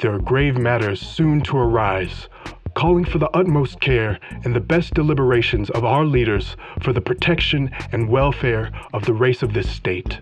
there 0.01 0.13
are 0.13 0.19
grave 0.19 0.57
matters 0.57 0.99
soon 0.99 1.41
to 1.43 1.57
arise, 1.57 2.27
calling 2.75 3.05
for 3.05 3.19
the 3.19 3.29
utmost 3.29 3.79
care 3.79 4.19
and 4.43 4.55
the 4.55 4.59
best 4.59 4.93
deliberations 4.93 5.69
of 5.69 5.86
our 5.86 6.05
leaders 6.05 6.57
for 6.81 6.91
the 6.91 7.01
protection 7.01 7.71
and 7.91 8.09
welfare 8.09 8.71
of 8.93 9.05
the 9.05 9.13
race 9.13 9.43
of 9.43 9.53
this 9.53 9.69
state. 9.69 10.19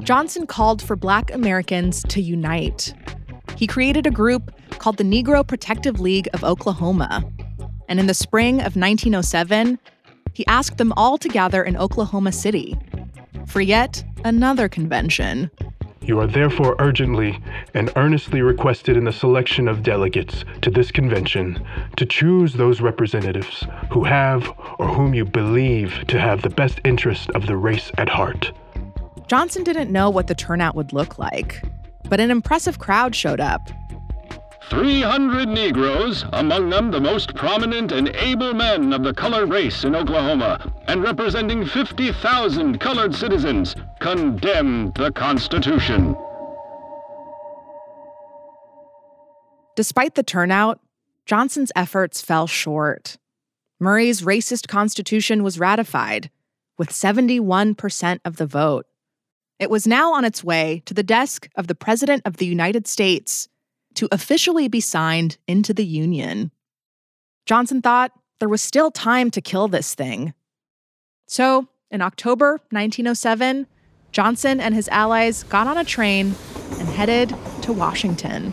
Johnson 0.00 0.46
called 0.46 0.82
for 0.82 0.96
black 0.96 1.32
Americans 1.32 2.02
to 2.08 2.20
unite. 2.20 2.94
He 3.56 3.66
created 3.66 4.06
a 4.06 4.10
group 4.10 4.50
called 4.78 4.96
the 4.96 5.04
Negro 5.04 5.46
Protective 5.46 6.00
League 6.00 6.28
of 6.32 6.42
Oklahoma 6.42 7.30
and 7.88 8.00
in 8.00 8.06
the 8.06 8.14
spring 8.14 8.56
of 8.56 8.76
1907, 8.76 9.78
he 10.32 10.46
asked 10.46 10.78
them 10.78 10.92
all 10.96 11.18
to 11.18 11.28
gather 11.28 11.62
in 11.62 11.76
Oklahoma 11.76 12.32
City 12.32 12.76
for 13.46 13.60
yet 13.60 14.02
another 14.24 14.68
convention. 14.68 15.50
You 16.04 16.20
are 16.20 16.26
therefore 16.26 16.76
urgently 16.78 17.38
and 17.72 17.90
earnestly 17.96 18.42
requested 18.42 18.96
in 18.96 19.04
the 19.04 19.12
selection 19.12 19.66
of 19.68 19.82
delegates 19.82 20.44
to 20.60 20.70
this 20.70 20.90
convention 20.90 21.66
to 21.96 22.04
choose 22.04 22.52
those 22.52 22.82
representatives 22.82 23.66
who 23.90 24.04
have 24.04 24.52
or 24.78 24.86
whom 24.88 25.14
you 25.14 25.24
believe 25.24 26.04
to 26.08 26.20
have 26.20 26.42
the 26.42 26.50
best 26.50 26.78
interest 26.84 27.30
of 27.30 27.46
the 27.46 27.56
race 27.56 27.90
at 27.96 28.10
heart. 28.10 28.52
Johnson 29.28 29.64
didn't 29.64 29.90
know 29.90 30.10
what 30.10 30.26
the 30.26 30.34
turnout 30.34 30.74
would 30.74 30.92
look 30.92 31.18
like, 31.18 31.62
but 32.10 32.20
an 32.20 32.30
impressive 32.30 32.78
crowd 32.78 33.14
showed 33.14 33.40
up 33.40 33.70
300 34.70 35.48
Negroes, 35.48 36.24
among 36.32 36.70
them 36.70 36.90
the 36.90 37.00
most 37.00 37.34
prominent 37.34 37.92
and 37.92 38.08
able 38.16 38.54
men 38.54 38.92
of 38.92 39.02
the 39.02 39.12
colored 39.12 39.50
race 39.50 39.84
in 39.84 39.94
Oklahoma, 39.94 40.72
and 40.88 41.02
representing 41.02 41.66
50,000 41.66 42.80
colored 42.80 43.14
citizens, 43.14 43.76
condemned 44.00 44.94
the 44.94 45.12
Constitution. 45.12 46.16
Despite 49.76 50.14
the 50.14 50.22
turnout, 50.22 50.80
Johnson's 51.26 51.72
efforts 51.74 52.22
fell 52.22 52.46
short. 52.46 53.16
Murray's 53.80 54.22
racist 54.22 54.68
constitution 54.68 55.42
was 55.42 55.58
ratified 55.58 56.30
with 56.78 56.90
71% 56.90 58.20
of 58.24 58.36
the 58.36 58.46
vote. 58.46 58.86
It 59.58 59.70
was 59.70 59.86
now 59.86 60.14
on 60.14 60.24
its 60.24 60.42
way 60.42 60.82
to 60.86 60.94
the 60.94 61.02
desk 61.02 61.48
of 61.56 61.66
the 61.66 61.74
President 61.74 62.22
of 62.24 62.38
the 62.38 62.46
United 62.46 62.86
States 62.86 63.48
to 63.94 64.08
officially 64.12 64.68
be 64.68 64.80
signed 64.80 65.38
into 65.46 65.72
the 65.72 65.84
Union. 65.84 66.50
Johnson 67.46 67.82
thought 67.82 68.12
there 68.40 68.48
was 68.48 68.62
still 68.62 68.90
time 68.90 69.30
to 69.30 69.40
kill 69.40 69.68
this 69.68 69.94
thing. 69.94 70.34
So, 71.26 71.68
in 71.90 72.02
October 72.02 72.60
1907, 72.70 73.66
Johnson 74.12 74.60
and 74.60 74.74
his 74.74 74.88
allies 74.88 75.42
got 75.44 75.66
on 75.66 75.76
a 75.76 75.84
train 75.84 76.34
and 76.78 76.88
headed 76.88 77.34
to 77.62 77.72
Washington. 77.72 78.52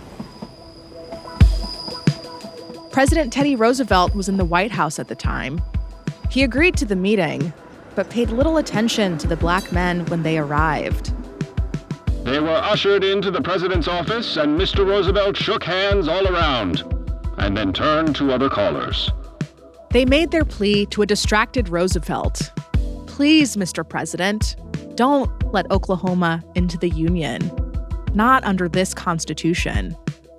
President 2.91 3.31
Teddy 3.31 3.55
Roosevelt 3.55 4.13
was 4.13 4.27
in 4.27 4.37
the 4.37 4.45
White 4.45 4.71
House 4.71 4.99
at 4.99 5.07
the 5.07 5.15
time. 5.15 5.61
He 6.29 6.43
agreed 6.43 6.75
to 6.77 6.85
the 6.85 6.95
meeting, 6.95 7.53
but 7.95 8.09
paid 8.09 8.29
little 8.29 8.57
attention 8.57 9.17
to 9.19 9.27
the 9.27 9.37
black 9.37 9.71
men 9.71 10.05
when 10.07 10.23
they 10.23 10.37
arrived. 10.37 11.13
They 12.23 12.39
were 12.39 12.49
ushered 12.49 13.03
into 13.03 13.31
the 13.31 13.41
president's 13.41 13.87
office, 13.87 14.37
and 14.37 14.59
Mr. 14.59 14.85
Roosevelt 14.85 15.35
shook 15.35 15.63
hands 15.63 16.07
all 16.07 16.27
around, 16.27 16.83
and 17.37 17.57
then 17.57 17.73
turned 17.73 18.15
to 18.17 18.31
other 18.31 18.49
callers. 18.49 19.11
They 19.89 20.05
made 20.05 20.31
their 20.31 20.45
plea 20.45 20.85
to 20.87 21.01
a 21.01 21.05
distracted 21.05 21.67
Roosevelt. 21.67 22.51
Please, 23.07 23.57
Mr. 23.57 23.87
President, 23.87 24.55
don't 24.95 25.31
let 25.51 25.69
Oklahoma 25.71 26.43
into 26.55 26.77
the 26.77 26.89
Union. 26.89 27.51
Not 28.13 28.43
under 28.43 28.69
this 28.69 28.93
Constitution. 28.93 29.97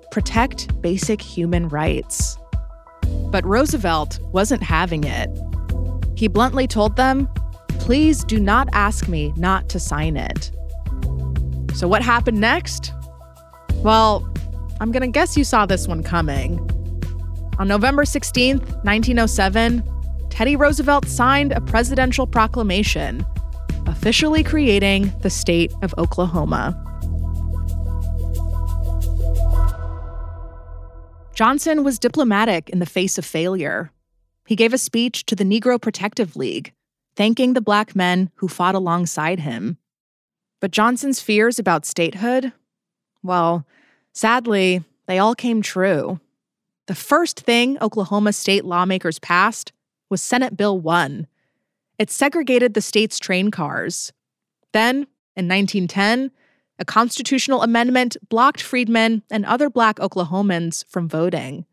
Protect 0.09 0.81
basic 0.81 1.21
human 1.21 1.67
rights. 1.67 2.37
But 3.29 3.45
Roosevelt 3.45 4.19
wasn't 4.31 4.63
having 4.63 5.03
it. 5.03 5.29
He 6.15 6.27
bluntly 6.27 6.65
told 6.65 6.95
them, 6.95 7.27
Please 7.79 8.23
do 8.23 8.39
not 8.39 8.69
ask 8.71 9.09
me 9.09 9.33
not 9.35 9.67
to 9.69 9.79
sign 9.79 10.15
it. 10.15 10.51
So, 11.75 11.87
what 11.87 12.01
happened 12.01 12.39
next? 12.39 12.93
Well, 13.77 14.27
I'm 14.79 14.91
going 14.91 15.01
to 15.01 15.07
guess 15.07 15.35
you 15.37 15.43
saw 15.43 15.65
this 15.65 15.87
one 15.87 16.03
coming. 16.03 16.59
On 17.59 17.67
November 17.67 18.03
16th, 18.03 18.61
1907, 18.83 19.83
Teddy 20.29 20.55
Roosevelt 20.55 21.07
signed 21.07 21.51
a 21.51 21.61
presidential 21.61 22.25
proclamation 22.25 23.25
officially 23.85 24.43
creating 24.43 25.13
the 25.21 25.29
state 25.29 25.73
of 25.81 25.93
Oklahoma. 25.97 26.79
Johnson 31.35 31.83
was 31.83 31.99
diplomatic 31.99 32.69
in 32.69 32.79
the 32.79 32.85
face 32.85 33.17
of 33.17 33.25
failure. 33.25 33.91
He 34.45 34.55
gave 34.55 34.73
a 34.73 34.77
speech 34.77 35.25
to 35.25 35.35
the 35.35 35.43
Negro 35.43 35.81
Protective 35.81 36.35
League, 36.35 36.73
thanking 37.15 37.53
the 37.53 37.61
black 37.61 37.95
men 37.95 38.29
who 38.35 38.47
fought 38.47 38.75
alongside 38.75 39.39
him. 39.39 39.77
But 40.63 40.71
Johnson's 40.71 41.19
fears 41.19 41.59
about 41.59 41.85
statehood, 41.85 42.53
well, 43.21 43.67
sadly, 44.13 44.81
they 45.07 45.19
all 45.19 45.35
came 45.35 45.61
true. 45.61 46.21
The 46.87 46.95
first 46.95 47.41
thing 47.41 47.77
Oklahoma 47.81 48.31
state 48.31 48.63
lawmakers 48.63 49.19
passed 49.19 49.73
was 50.09 50.21
Senate 50.21 50.55
Bill 50.55 50.79
1. 50.79 51.27
It 51.99 52.09
segregated 52.09 52.75
the 52.75 52.81
state's 52.81 53.19
train 53.19 53.51
cars. 53.51 54.13
Then, 54.71 55.05
in 55.35 55.49
1910, 55.49 56.31
a 56.79 56.85
constitutional 56.85 57.61
amendment 57.61 58.15
blocked 58.29 58.61
freedmen 58.61 59.21
and 59.29 59.45
other 59.45 59.69
black 59.69 59.97
Oklahomans 59.97 60.85
from 60.87 61.09
voting. 61.09 61.65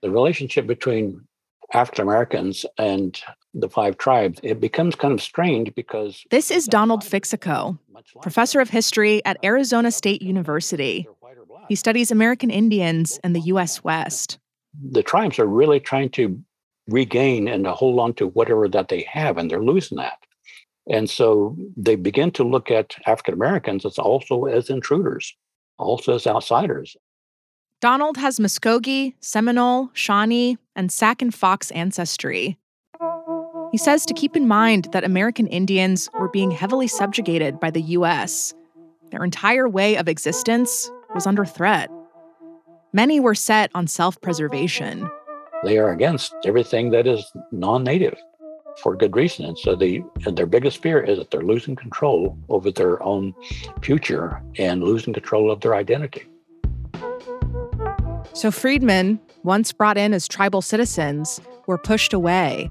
The 0.00 0.10
relationship 0.10 0.66
between 0.66 1.28
African 1.72 2.02
Americans 2.02 2.66
and 2.76 3.22
the 3.54 3.68
five 3.68 3.98
tribes, 3.98 4.40
it 4.42 4.60
becomes 4.60 4.94
kind 4.94 5.12
of 5.12 5.20
strange 5.20 5.74
because. 5.74 6.24
This 6.30 6.50
is 6.50 6.66
Donald 6.66 7.02
Fixico, 7.02 7.78
professor 8.22 8.60
of 8.60 8.70
history 8.70 9.24
at 9.24 9.36
Arizona 9.44 9.90
State 9.90 10.22
University. 10.22 11.06
He 11.68 11.74
studies 11.76 12.10
American 12.10 12.50
Indians 12.50 13.20
and 13.22 13.36
the 13.36 13.40
U.S. 13.40 13.84
West. 13.84 14.38
The 14.90 15.02
tribes 15.02 15.38
are 15.38 15.46
really 15.46 15.80
trying 15.80 16.10
to 16.10 16.42
regain 16.88 17.46
and 17.46 17.64
to 17.64 17.72
hold 17.72 18.00
on 18.00 18.14
to 18.14 18.28
whatever 18.28 18.68
that 18.68 18.88
they 18.88 19.02
have, 19.02 19.38
and 19.38 19.50
they're 19.50 19.62
losing 19.62 19.98
that. 19.98 20.18
And 20.88 21.08
so 21.08 21.56
they 21.76 21.94
begin 21.94 22.32
to 22.32 22.44
look 22.44 22.70
at 22.70 22.96
African 23.06 23.34
Americans 23.34 23.84
as 23.84 23.98
also 23.98 24.46
as 24.46 24.68
intruders, 24.68 25.36
also 25.78 26.16
as 26.16 26.26
outsiders. 26.26 26.96
Donald 27.80 28.16
has 28.16 28.38
Muskogee, 28.38 29.14
Seminole, 29.20 29.90
Shawnee, 29.92 30.58
and 30.74 30.90
Sac 30.90 31.22
and 31.22 31.34
Fox 31.34 31.70
ancestry. 31.72 32.58
He 33.72 33.78
says 33.78 34.04
to 34.04 34.12
keep 34.12 34.36
in 34.36 34.46
mind 34.46 34.88
that 34.92 35.02
American 35.02 35.46
Indians 35.46 36.10
were 36.20 36.28
being 36.28 36.50
heavily 36.50 36.86
subjugated 36.86 37.58
by 37.58 37.70
the 37.70 37.80
U.S. 37.96 38.52
Their 39.10 39.24
entire 39.24 39.66
way 39.66 39.96
of 39.96 40.08
existence 40.08 40.90
was 41.14 41.26
under 41.26 41.46
threat. 41.46 41.90
Many 42.92 43.18
were 43.18 43.34
set 43.34 43.70
on 43.74 43.86
self 43.86 44.20
preservation. 44.20 45.10
They 45.64 45.78
are 45.78 45.90
against 45.90 46.34
everything 46.44 46.90
that 46.90 47.06
is 47.06 47.32
non 47.50 47.82
native 47.82 48.18
for 48.82 48.94
good 48.94 49.16
reason. 49.16 49.46
And 49.46 49.58
so 49.58 49.74
they, 49.74 50.04
and 50.26 50.36
their 50.36 50.44
biggest 50.44 50.82
fear 50.82 51.00
is 51.00 51.16
that 51.16 51.30
they're 51.30 51.40
losing 51.40 51.74
control 51.74 52.36
over 52.50 52.70
their 52.70 53.02
own 53.02 53.34
future 53.80 54.42
and 54.58 54.84
losing 54.84 55.14
control 55.14 55.50
of 55.50 55.60
their 55.60 55.74
identity. 55.74 56.26
So 58.34 58.50
freedmen, 58.50 59.18
once 59.44 59.72
brought 59.72 59.96
in 59.96 60.12
as 60.12 60.28
tribal 60.28 60.60
citizens, 60.60 61.40
were 61.66 61.78
pushed 61.78 62.12
away. 62.12 62.70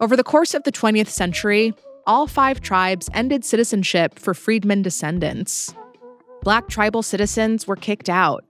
Over 0.00 0.16
the 0.16 0.24
course 0.24 0.54
of 0.54 0.64
the 0.64 0.72
20th 0.72 1.08
century, 1.08 1.72
all 2.06 2.26
five 2.26 2.60
tribes 2.60 3.08
ended 3.14 3.44
citizenship 3.44 4.18
for 4.18 4.34
freedmen 4.34 4.82
descendants. 4.82 5.72
Black 6.42 6.68
tribal 6.68 7.02
citizens 7.02 7.66
were 7.66 7.76
kicked 7.76 8.08
out 8.08 8.44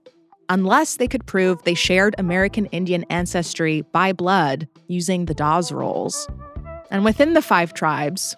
unless 0.49 0.97
they 0.97 1.07
could 1.07 1.25
prove 1.25 1.61
they 1.63 1.73
shared 1.73 2.15
American 2.17 2.65
Indian 2.67 3.03
ancestry 3.09 3.81
by 3.93 4.11
blood 4.11 4.67
using 4.87 5.25
the 5.25 5.33
Dawes 5.33 5.71
Rolls. 5.71 6.27
And 6.91 7.03
within 7.03 7.33
the 7.33 7.41
five 7.41 7.73
tribes, 7.73 8.35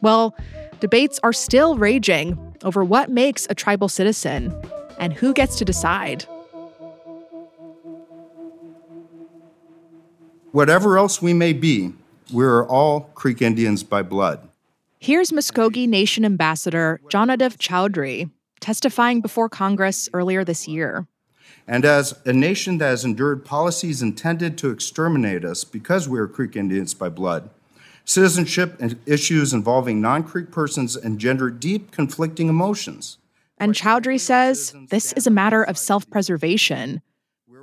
well, 0.00 0.36
debates 0.80 1.20
are 1.22 1.32
still 1.32 1.76
raging 1.76 2.38
over 2.64 2.84
what 2.84 3.10
makes 3.10 3.46
a 3.50 3.54
tribal 3.54 3.88
citizen 3.88 4.54
and 4.98 5.12
who 5.12 5.32
gets 5.32 5.56
to 5.58 5.64
decide. 5.64 6.24
Whatever 10.52 10.96
else 10.96 11.20
we 11.20 11.34
may 11.34 11.52
be, 11.52 11.92
we're 12.32 12.66
all 12.66 13.00
Creek 13.14 13.42
Indians 13.42 13.82
by 13.82 14.02
blood. 14.02 14.48
Here's 14.98 15.30
Muskogee 15.30 15.88
Nation 15.88 16.24
Ambassador 16.24 17.00
Jonodev 17.08 17.56
Chaudhuri 17.58 18.30
testifying 18.60 19.20
before 19.20 19.48
Congress 19.48 20.08
earlier 20.12 20.44
this 20.44 20.66
year. 20.66 21.06
And 21.68 21.84
as 21.84 22.18
a 22.24 22.32
nation 22.32 22.78
that 22.78 22.88
has 22.88 23.04
endured 23.04 23.44
policies 23.44 24.02
intended 24.02 24.56
to 24.58 24.70
exterminate 24.70 25.44
us 25.44 25.64
because 25.64 26.08
we 26.08 26.18
are 26.18 26.26
Creek 26.26 26.56
Indians 26.56 26.94
by 26.94 27.08
blood, 27.08 27.50
citizenship 28.04 28.76
and 28.80 28.98
issues 29.06 29.52
involving 29.52 30.00
non 30.00 30.22
Creek 30.22 30.50
persons 30.50 30.96
engender 30.96 31.50
deep 31.50 31.90
conflicting 31.90 32.48
emotions. 32.48 33.18
And 33.58 33.74
Chaudhuri 33.74 34.20
says 34.20 34.74
this 34.90 35.12
is 35.12 35.26
a 35.26 35.30
matter 35.30 35.62
of 35.62 35.78
self 35.78 36.08
preservation, 36.08 37.02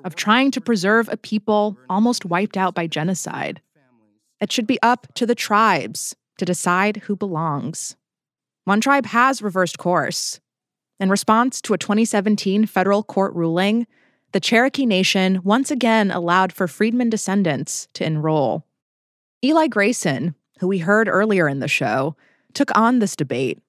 of 0.03 0.15
trying 0.15 0.51
to 0.51 0.61
preserve 0.61 1.07
a 1.09 1.17
people 1.17 1.77
almost 1.89 2.25
wiped 2.25 2.57
out 2.57 2.75
by 2.75 2.87
genocide. 2.87 3.61
It 4.43 4.51
should 4.51 4.67
be 4.67 4.77
up 4.81 5.07
to 5.13 5.25
the 5.25 5.35
tribes 5.35 6.17
to 6.37 6.43
decide 6.43 6.97
who 6.97 7.15
belongs. 7.15 7.95
One 8.65 8.81
tribe 8.81 9.05
has 9.05 9.41
reversed 9.41 9.77
course. 9.77 10.41
In 10.99 11.09
response 11.09 11.61
to 11.61 11.73
a 11.73 11.77
2017 11.77 12.65
federal 12.65 13.03
court 13.03 13.33
ruling, 13.35 13.87
the 14.33 14.41
Cherokee 14.41 14.85
Nation 14.85 15.39
once 15.45 15.71
again 15.71 16.11
allowed 16.11 16.51
for 16.51 16.67
freedmen 16.67 17.09
descendants 17.09 17.87
to 17.93 18.05
enroll. 18.05 18.65
Eli 19.45 19.67
Grayson, 19.67 20.35
who 20.59 20.67
we 20.67 20.79
heard 20.79 21.07
earlier 21.07 21.47
in 21.47 21.59
the 21.59 21.69
show, 21.69 22.17
took 22.53 22.69
on 22.77 22.99
this 22.99 23.15
debate. 23.15 23.59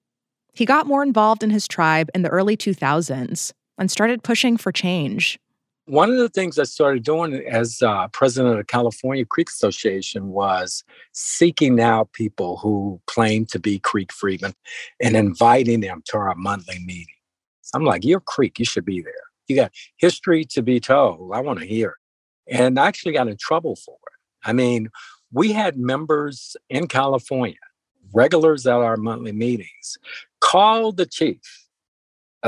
He 0.53 0.65
got 0.65 0.87
more 0.87 1.03
involved 1.03 1.41
in 1.41 1.51
his 1.51 1.69
tribe 1.69 2.09
in 2.13 2.21
the 2.21 2.29
early 2.29 2.57
2000s 2.57 3.53
and 3.77 3.89
started 3.89 4.23
pushing 4.23 4.57
for 4.57 4.73
change. 4.73 5.39
One 5.87 6.09
of 6.09 6.17
the 6.17 6.29
things 6.29 6.57
I 6.57 6.63
started 6.63 7.03
doing 7.03 7.35
as 7.47 7.83
uh, 7.83 8.07
president 8.07 8.53
of 8.53 8.57
the 8.57 8.63
California 8.63 9.23
Creek 9.23 9.49
Association 9.49 10.29
was 10.29 10.83
seeking 11.11 11.79
out 11.79 12.11
people 12.13 12.57
who 12.57 12.99
claim 13.05 13.45
to 13.47 13.59
be 13.59 13.77
Creek 13.77 14.11
freedmen 14.11 14.55
and 14.99 15.15
inviting 15.15 15.81
them 15.81 16.01
to 16.05 16.17
our 16.17 16.33
monthly 16.35 16.79
meetings. 16.79 17.07
I'm 17.75 17.85
like, 17.85 18.03
you're 18.03 18.19
Creek, 18.19 18.57
you 18.57 18.65
should 18.65 18.85
be 18.85 19.01
there. 19.01 19.13
You 19.47 19.57
got 19.57 19.71
history 19.97 20.43
to 20.45 20.63
be 20.63 20.79
told. 20.79 21.31
I 21.35 21.41
want 21.41 21.59
to 21.59 21.65
hear. 21.65 21.97
And 22.47 22.79
I 22.79 22.87
actually 22.87 23.13
got 23.13 23.27
in 23.27 23.37
trouble 23.37 23.75
for 23.75 23.93
it. 23.93 24.47
I 24.49 24.53
mean, 24.53 24.89
we 25.31 25.51
had 25.51 25.77
members 25.77 26.57
in 26.67 26.87
California, 26.87 27.57
regulars 28.11 28.65
at 28.65 28.73
our 28.73 28.97
monthly 28.97 29.33
meetings, 29.33 29.97
call 30.41 30.91
the 30.91 31.05
chief 31.05 31.64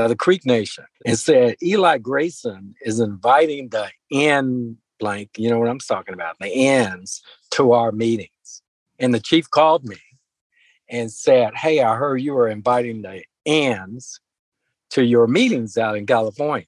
of 0.04 0.10
the 0.10 0.16
Creek 0.16 0.46
Nation 0.46 0.84
and 1.04 1.18
said, 1.18 1.56
Eli 1.62 1.98
Grayson 1.98 2.74
is 2.82 3.00
inviting 3.00 3.68
the 3.68 3.88
N 4.12 4.76
blank, 4.98 5.30
you 5.36 5.48
know 5.48 5.58
what 5.58 5.68
I'm 5.68 5.78
talking 5.78 6.14
about, 6.14 6.36
the 6.40 6.52
N's 6.52 7.22
to 7.52 7.72
our 7.72 7.92
meetings. 7.92 8.62
And 8.98 9.14
the 9.14 9.20
chief 9.20 9.50
called 9.50 9.84
me 9.84 9.98
and 10.88 11.10
said, 11.10 11.54
Hey, 11.54 11.80
I 11.80 11.96
heard 11.96 12.20
you 12.20 12.34
were 12.34 12.48
inviting 12.48 13.02
the 13.02 13.22
N's 13.46 14.20
to 14.90 15.04
your 15.04 15.26
meetings 15.26 15.76
out 15.76 15.96
in 15.96 16.06
California. 16.06 16.66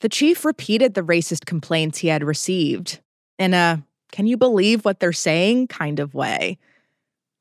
The 0.00 0.08
chief 0.08 0.44
repeated 0.44 0.94
the 0.94 1.02
racist 1.02 1.46
complaints 1.46 1.98
he 1.98 2.08
had 2.08 2.22
received 2.22 3.00
in 3.38 3.54
a 3.54 3.84
can 4.12 4.26
you 4.26 4.36
believe 4.36 4.84
what 4.84 5.00
they're 5.00 5.12
saying 5.12 5.68
kind 5.68 5.98
of 5.98 6.14
way. 6.14 6.58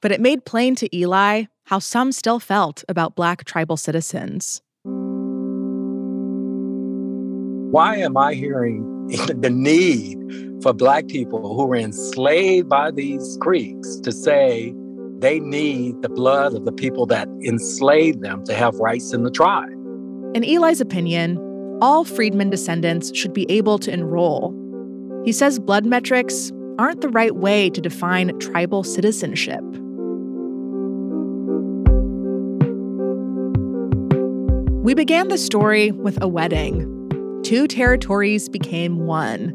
But 0.02 0.12
it 0.12 0.20
made 0.22 0.46
plain 0.46 0.76
to 0.76 0.96
Eli 0.96 1.46
how 1.66 1.80
some 1.80 2.12
still 2.12 2.40
felt 2.40 2.84
about 2.90 3.16
Black 3.16 3.46
tribal 3.46 3.78
citizens. 3.78 4.62
Why 7.74 7.96
am 7.96 8.16
I 8.18 8.36
hearing 8.36 9.08
the 9.36 9.50
need 9.50 10.20
for 10.62 10.74
Black 10.74 11.08
people 11.08 11.56
who 11.56 11.66
were 11.66 11.76
enslaved 11.76 12.70
by 12.70 12.92
these 12.92 13.36
Creeks 13.42 13.96
to 14.02 14.12
say 14.12 14.72
they 15.18 15.40
need 15.40 16.00
the 16.04 16.10
blood 16.10 16.54
of 16.54 16.66
the 16.66 16.72
people 16.72 17.08
that 17.08 17.28
enslaved 17.44 18.22
them 18.22 18.44
to 18.44 18.54
have 18.54 18.76
rights 18.76 19.12
in 19.12 19.24
the 19.24 19.32
tribe? 19.32 19.72
In 20.36 20.44
Eli's 20.44 20.82
opinion, 20.82 21.40
all 21.82 22.04
freedmen 22.04 22.52
descendants 22.52 23.12
should 23.18 23.34
be 23.34 23.50
able 23.50 23.80
to 23.80 23.92
enroll. 23.92 24.54
He 25.26 25.32
says 25.32 25.58
blood 25.58 25.88
metrics 25.88 26.52
aren't 26.78 27.02
the 27.02 27.10
right 27.10 27.36
way 27.36 27.72
to 27.72 27.82
define 27.82 28.38
tribal 28.38 28.84
citizenship. 28.84 29.64
We 34.84 34.94
began 34.94 35.30
the 35.30 35.40
story 35.40 35.90
with 35.90 36.22
a 36.22 36.28
wedding. 36.28 37.03
Two 37.44 37.68
territories 37.68 38.48
became 38.48 39.06
one. 39.06 39.52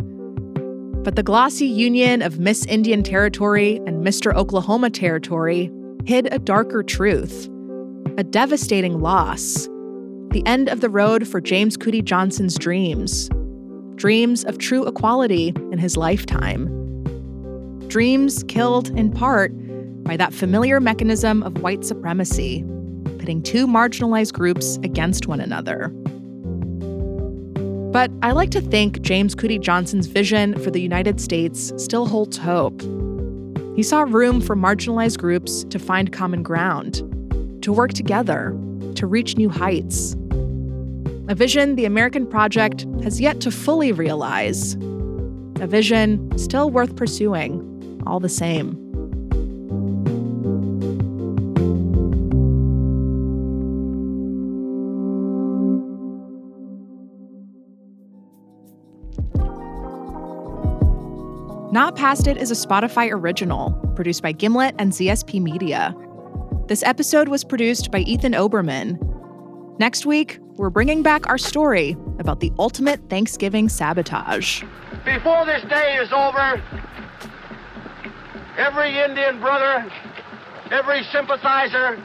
But 1.02 1.16
the 1.16 1.22
glossy 1.22 1.66
union 1.66 2.20
of 2.20 2.38
Miss 2.38 2.66
Indian 2.66 3.02
Territory 3.02 3.76
and 3.86 4.04
Mr. 4.04 4.34
Oklahoma 4.34 4.90
Territory 4.90 5.70
hid 6.04 6.32
a 6.32 6.38
darker 6.38 6.82
truth, 6.82 7.48
a 8.18 8.24
devastating 8.24 9.00
loss 9.00 9.68
the 10.30 10.42
end 10.44 10.68
of 10.68 10.82
the 10.82 10.90
road 10.90 11.26
for 11.26 11.40
James 11.40 11.78
Coody 11.78 12.04
Johnson's 12.04 12.58
dreams, 12.58 13.30
dreams 13.94 14.44
of 14.44 14.58
true 14.58 14.86
equality 14.86 15.54
in 15.72 15.78
his 15.78 15.96
lifetime. 15.96 16.66
Dreams 17.88 18.44
killed, 18.44 18.90
in 18.90 19.10
part, 19.10 19.52
by 20.04 20.18
that 20.18 20.34
familiar 20.34 20.80
mechanism 20.80 21.42
of 21.42 21.62
white 21.62 21.86
supremacy, 21.86 22.62
pitting 23.18 23.42
two 23.42 23.66
marginalized 23.66 24.34
groups 24.34 24.76
against 24.82 25.26
one 25.26 25.40
another. 25.40 25.90
But 27.92 28.10
I 28.22 28.32
like 28.32 28.50
to 28.50 28.60
think 28.60 29.00
James 29.00 29.34
Coody 29.34 29.58
Johnson's 29.58 30.06
vision 30.06 30.58
for 30.62 30.70
the 30.70 30.80
United 30.80 31.20
States 31.20 31.72
still 31.78 32.06
holds 32.06 32.36
hope. 32.36 32.82
He 33.76 33.82
saw 33.82 34.02
room 34.02 34.40
for 34.40 34.54
marginalized 34.54 35.18
groups 35.18 35.64
to 35.64 35.78
find 35.78 36.12
common 36.12 36.42
ground, 36.42 36.96
to 37.62 37.72
work 37.72 37.94
together, 37.94 38.50
to 38.96 39.06
reach 39.06 39.36
new 39.36 39.48
heights. 39.48 40.14
A 41.28 41.34
vision 41.34 41.76
the 41.76 41.84
American 41.86 42.26
Project 42.26 42.86
has 43.02 43.20
yet 43.20 43.40
to 43.40 43.50
fully 43.50 43.92
realize. 43.92 44.74
A 45.60 45.66
vision 45.66 46.36
still 46.38 46.70
worth 46.70 46.94
pursuing, 46.94 48.02
all 48.06 48.20
the 48.20 48.28
same. 48.28 48.87
Not 61.78 61.94
Past 61.94 62.26
It 62.26 62.38
is 62.38 62.50
a 62.50 62.54
Spotify 62.54 63.08
original, 63.12 63.70
produced 63.94 64.20
by 64.20 64.32
Gimlet 64.32 64.74
and 64.80 64.90
ZSP 64.90 65.40
Media. 65.40 65.94
This 66.66 66.82
episode 66.82 67.28
was 67.28 67.44
produced 67.44 67.92
by 67.92 68.00
Ethan 68.00 68.32
Oberman. 68.32 68.98
Next 69.78 70.04
week, 70.04 70.40
we're 70.56 70.70
bringing 70.70 71.04
back 71.04 71.28
our 71.28 71.38
story 71.38 71.96
about 72.18 72.40
the 72.40 72.50
ultimate 72.58 73.08
Thanksgiving 73.08 73.68
sabotage. 73.68 74.64
Before 75.04 75.46
this 75.46 75.62
day 75.70 75.98
is 76.02 76.12
over, 76.12 76.60
every 78.56 78.98
Indian 78.98 79.38
brother, 79.38 79.88
every 80.72 81.04
sympathizer 81.12 82.02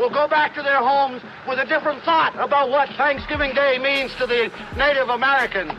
will 0.00 0.10
go 0.10 0.26
back 0.26 0.52
to 0.56 0.62
their 0.64 0.82
homes 0.82 1.22
with 1.46 1.60
a 1.60 1.64
different 1.66 2.02
thought 2.02 2.34
about 2.34 2.70
what 2.70 2.88
Thanksgiving 2.96 3.54
Day 3.54 3.78
means 3.78 4.12
to 4.16 4.26
the 4.26 4.50
Native 4.76 5.10
American. 5.10 5.78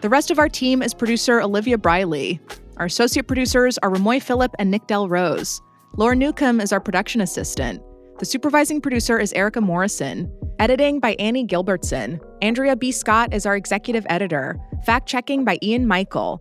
The 0.00 0.08
rest 0.08 0.30
of 0.30 0.38
our 0.38 0.48
team 0.48 0.80
is 0.80 0.94
producer 0.94 1.40
Olivia 1.40 1.76
Briley. 1.76 2.38
Our 2.76 2.86
associate 2.86 3.26
producers 3.26 3.78
are 3.78 3.90
Ramoy 3.90 4.22
Phillip 4.22 4.54
and 4.60 4.70
Nick 4.70 4.86
Del 4.86 5.08
Rose. 5.08 5.60
Laura 5.96 6.14
Newcomb 6.14 6.60
is 6.60 6.72
our 6.72 6.78
production 6.78 7.20
assistant. 7.20 7.82
The 8.20 8.24
supervising 8.24 8.80
producer 8.80 9.18
is 9.18 9.32
Erica 9.32 9.60
Morrison. 9.60 10.32
Editing 10.60 11.00
by 11.00 11.16
Annie 11.18 11.44
Gilbertson. 11.44 12.20
Andrea 12.42 12.76
B. 12.76 12.92
Scott 12.92 13.34
is 13.34 13.44
our 13.44 13.56
executive 13.56 14.06
editor. 14.08 14.56
Fact 14.86 15.08
checking 15.08 15.44
by 15.44 15.58
Ian 15.64 15.88
Michael. 15.88 16.40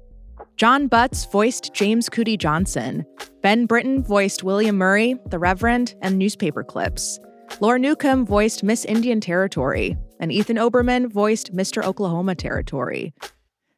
John 0.57 0.87
Butts 0.87 1.25
voiced 1.25 1.73
James 1.73 2.09
Coody 2.09 2.37
Johnson. 2.37 3.05
Ben 3.41 3.65
Britton 3.65 4.03
voiced 4.03 4.43
William 4.43 4.77
Murray, 4.77 5.15
the 5.29 5.39
Reverend, 5.39 5.95
and 6.03 6.19
newspaper 6.19 6.63
clips. 6.63 7.19
Laura 7.59 7.79
Newcomb 7.79 8.23
voiced 8.23 8.63
Miss 8.63 8.85
Indian 8.85 9.19
Territory, 9.19 9.97
and 10.19 10.31
Ethan 10.31 10.57
Oberman 10.57 11.11
voiced 11.11 11.55
Mr. 11.55 11.83
Oklahoma 11.83 12.35
Territory. 12.35 13.13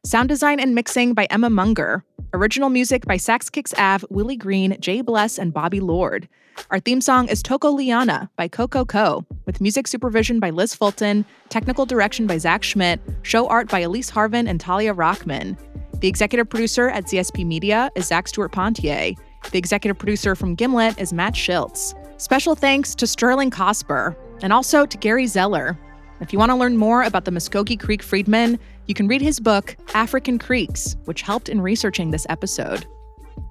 Sound 0.02 0.30
design 0.30 0.58
and 0.60 0.74
mixing 0.74 1.12
by 1.12 1.26
Emma 1.26 1.50
Munger. 1.50 2.02
Original 2.32 2.70
music 2.70 3.04
by 3.04 3.18
Sax 3.18 3.50
Kicks 3.50 3.74
Ave, 3.76 4.06
Willie 4.08 4.34
Green, 4.34 4.74
Jay 4.80 5.02
Bless, 5.02 5.38
and 5.38 5.52
Bobby 5.52 5.78
Lord. 5.78 6.26
Our 6.70 6.80
theme 6.80 7.02
song 7.02 7.28
is 7.28 7.42
Toko 7.42 7.70
Liana 7.70 8.30
by 8.36 8.48
Coco 8.48 8.86
Co, 8.86 9.26
with 9.44 9.60
music 9.60 9.86
supervision 9.86 10.40
by 10.40 10.48
Liz 10.48 10.74
Fulton, 10.74 11.26
technical 11.50 11.84
direction 11.84 12.26
by 12.26 12.38
Zach 12.38 12.62
Schmidt, 12.62 12.98
show 13.20 13.46
art 13.48 13.68
by 13.68 13.80
Elise 13.80 14.10
Harvin 14.10 14.48
and 14.48 14.58
Talia 14.58 14.94
Rockman. 14.94 15.58
The 16.00 16.08
executive 16.08 16.48
producer 16.48 16.88
at 16.88 17.04
ZSP 17.04 17.44
Media 17.44 17.90
is 17.94 18.06
Zach 18.06 18.26
Stewart 18.26 18.52
Pontier. 18.52 19.12
The 19.50 19.58
executive 19.58 19.98
producer 19.98 20.34
from 20.34 20.54
Gimlet 20.54 20.98
is 20.98 21.12
Matt 21.12 21.34
Schiltz. 21.34 21.92
Special 22.18 22.54
thanks 22.54 22.94
to 22.94 23.06
Sterling 23.06 23.50
Cosper 23.50 24.16
and 24.40 24.50
also 24.50 24.86
to 24.86 24.96
Gary 24.96 25.26
Zellar. 25.26 25.76
If 26.20 26.34
you 26.34 26.38
want 26.38 26.50
to 26.50 26.56
learn 26.56 26.76
more 26.76 27.02
about 27.02 27.24
the 27.24 27.30
Muskogee 27.30 27.80
Creek 27.80 28.02
Freedmen, 28.02 28.58
you 28.86 28.94
can 28.94 29.08
read 29.08 29.22
his 29.22 29.40
book, 29.40 29.76
African 29.94 30.38
Creeks, 30.38 30.96
which 31.04 31.22
helped 31.22 31.48
in 31.48 31.60
researching 31.60 32.10
this 32.10 32.26
episode. 32.28 32.86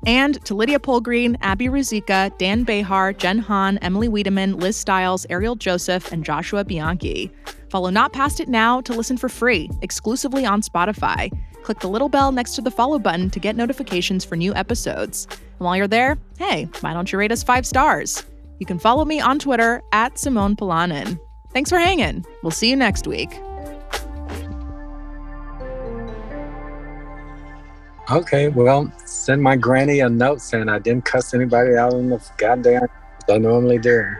And 0.05 0.43
to 0.45 0.55
Lydia 0.55 0.79
Polgreen, 0.79 1.35
Abby 1.41 1.67
Ruzicka, 1.67 2.37
Dan 2.37 2.63
Behar, 2.63 3.13
Jen 3.13 3.39
Hahn, 3.39 3.77
Emily 3.79 4.07
Wiedemann, 4.07 4.57
Liz 4.57 4.77
Stiles, 4.77 5.25
Ariel 5.29 5.55
Joseph, 5.55 6.11
and 6.11 6.23
Joshua 6.23 6.63
Bianchi. 6.63 7.31
Follow 7.69 7.89
Not 7.89 8.13
Past 8.13 8.39
It 8.39 8.49
now 8.49 8.81
to 8.81 8.93
listen 8.93 9.17
for 9.17 9.29
free, 9.29 9.69
exclusively 9.81 10.45
on 10.45 10.61
Spotify. 10.61 11.31
Click 11.63 11.79
the 11.79 11.89
little 11.89 12.09
bell 12.09 12.31
next 12.31 12.55
to 12.55 12.61
the 12.61 12.71
follow 12.71 12.97
button 12.97 13.29
to 13.29 13.39
get 13.39 13.55
notifications 13.55 14.23
for 14.23 14.35
new 14.35 14.53
episodes. 14.55 15.27
And 15.29 15.65
while 15.65 15.75
you're 15.75 15.87
there, 15.87 16.17
hey, 16.37 16.69
why 16.79 16.93
don't 16.93 17.11
you 17.11 17.19
rate 17.19 17.31
us 17.31 17.43
five 17.43 17.65
stars? 17.65 18.25
You 18.59 18.65
can 18.65 18.79
follow 18.79 19.05
me 19.05 19.19
on 19.19 19.39
Twitter 19.39 19.81
at 19.91 20.17
Simone 20.17 20.55
Polanen. 20.55 21.19
Thanks 21.53 21.69
for 21.69 21.77
hanging. 21.77 22.25
We'll 22.43 22.51
see 22.51 22.69
you 22.69 22.75
next 22.75 23.07
week. 23.07 23.39
Okay, 28.11 28.47
well, 28.47 28.91
send 29.05 29.43
my 29.43 29.55
granny 29.55 29.99
a 29.99 30.09
note 30.09 30.41
saying 30.41 30.67
I 30.67 30.79
didn't 30.79 31.05
cuss 31.05 31.35
anybody 31.35 31.75
out 31.75 31.93
in 31.93 32.09
the 32.09 32.19
goddamn 32.37 32.87
I 33.29 33.37
normally 33.37 33.77
do. 33.77 34.15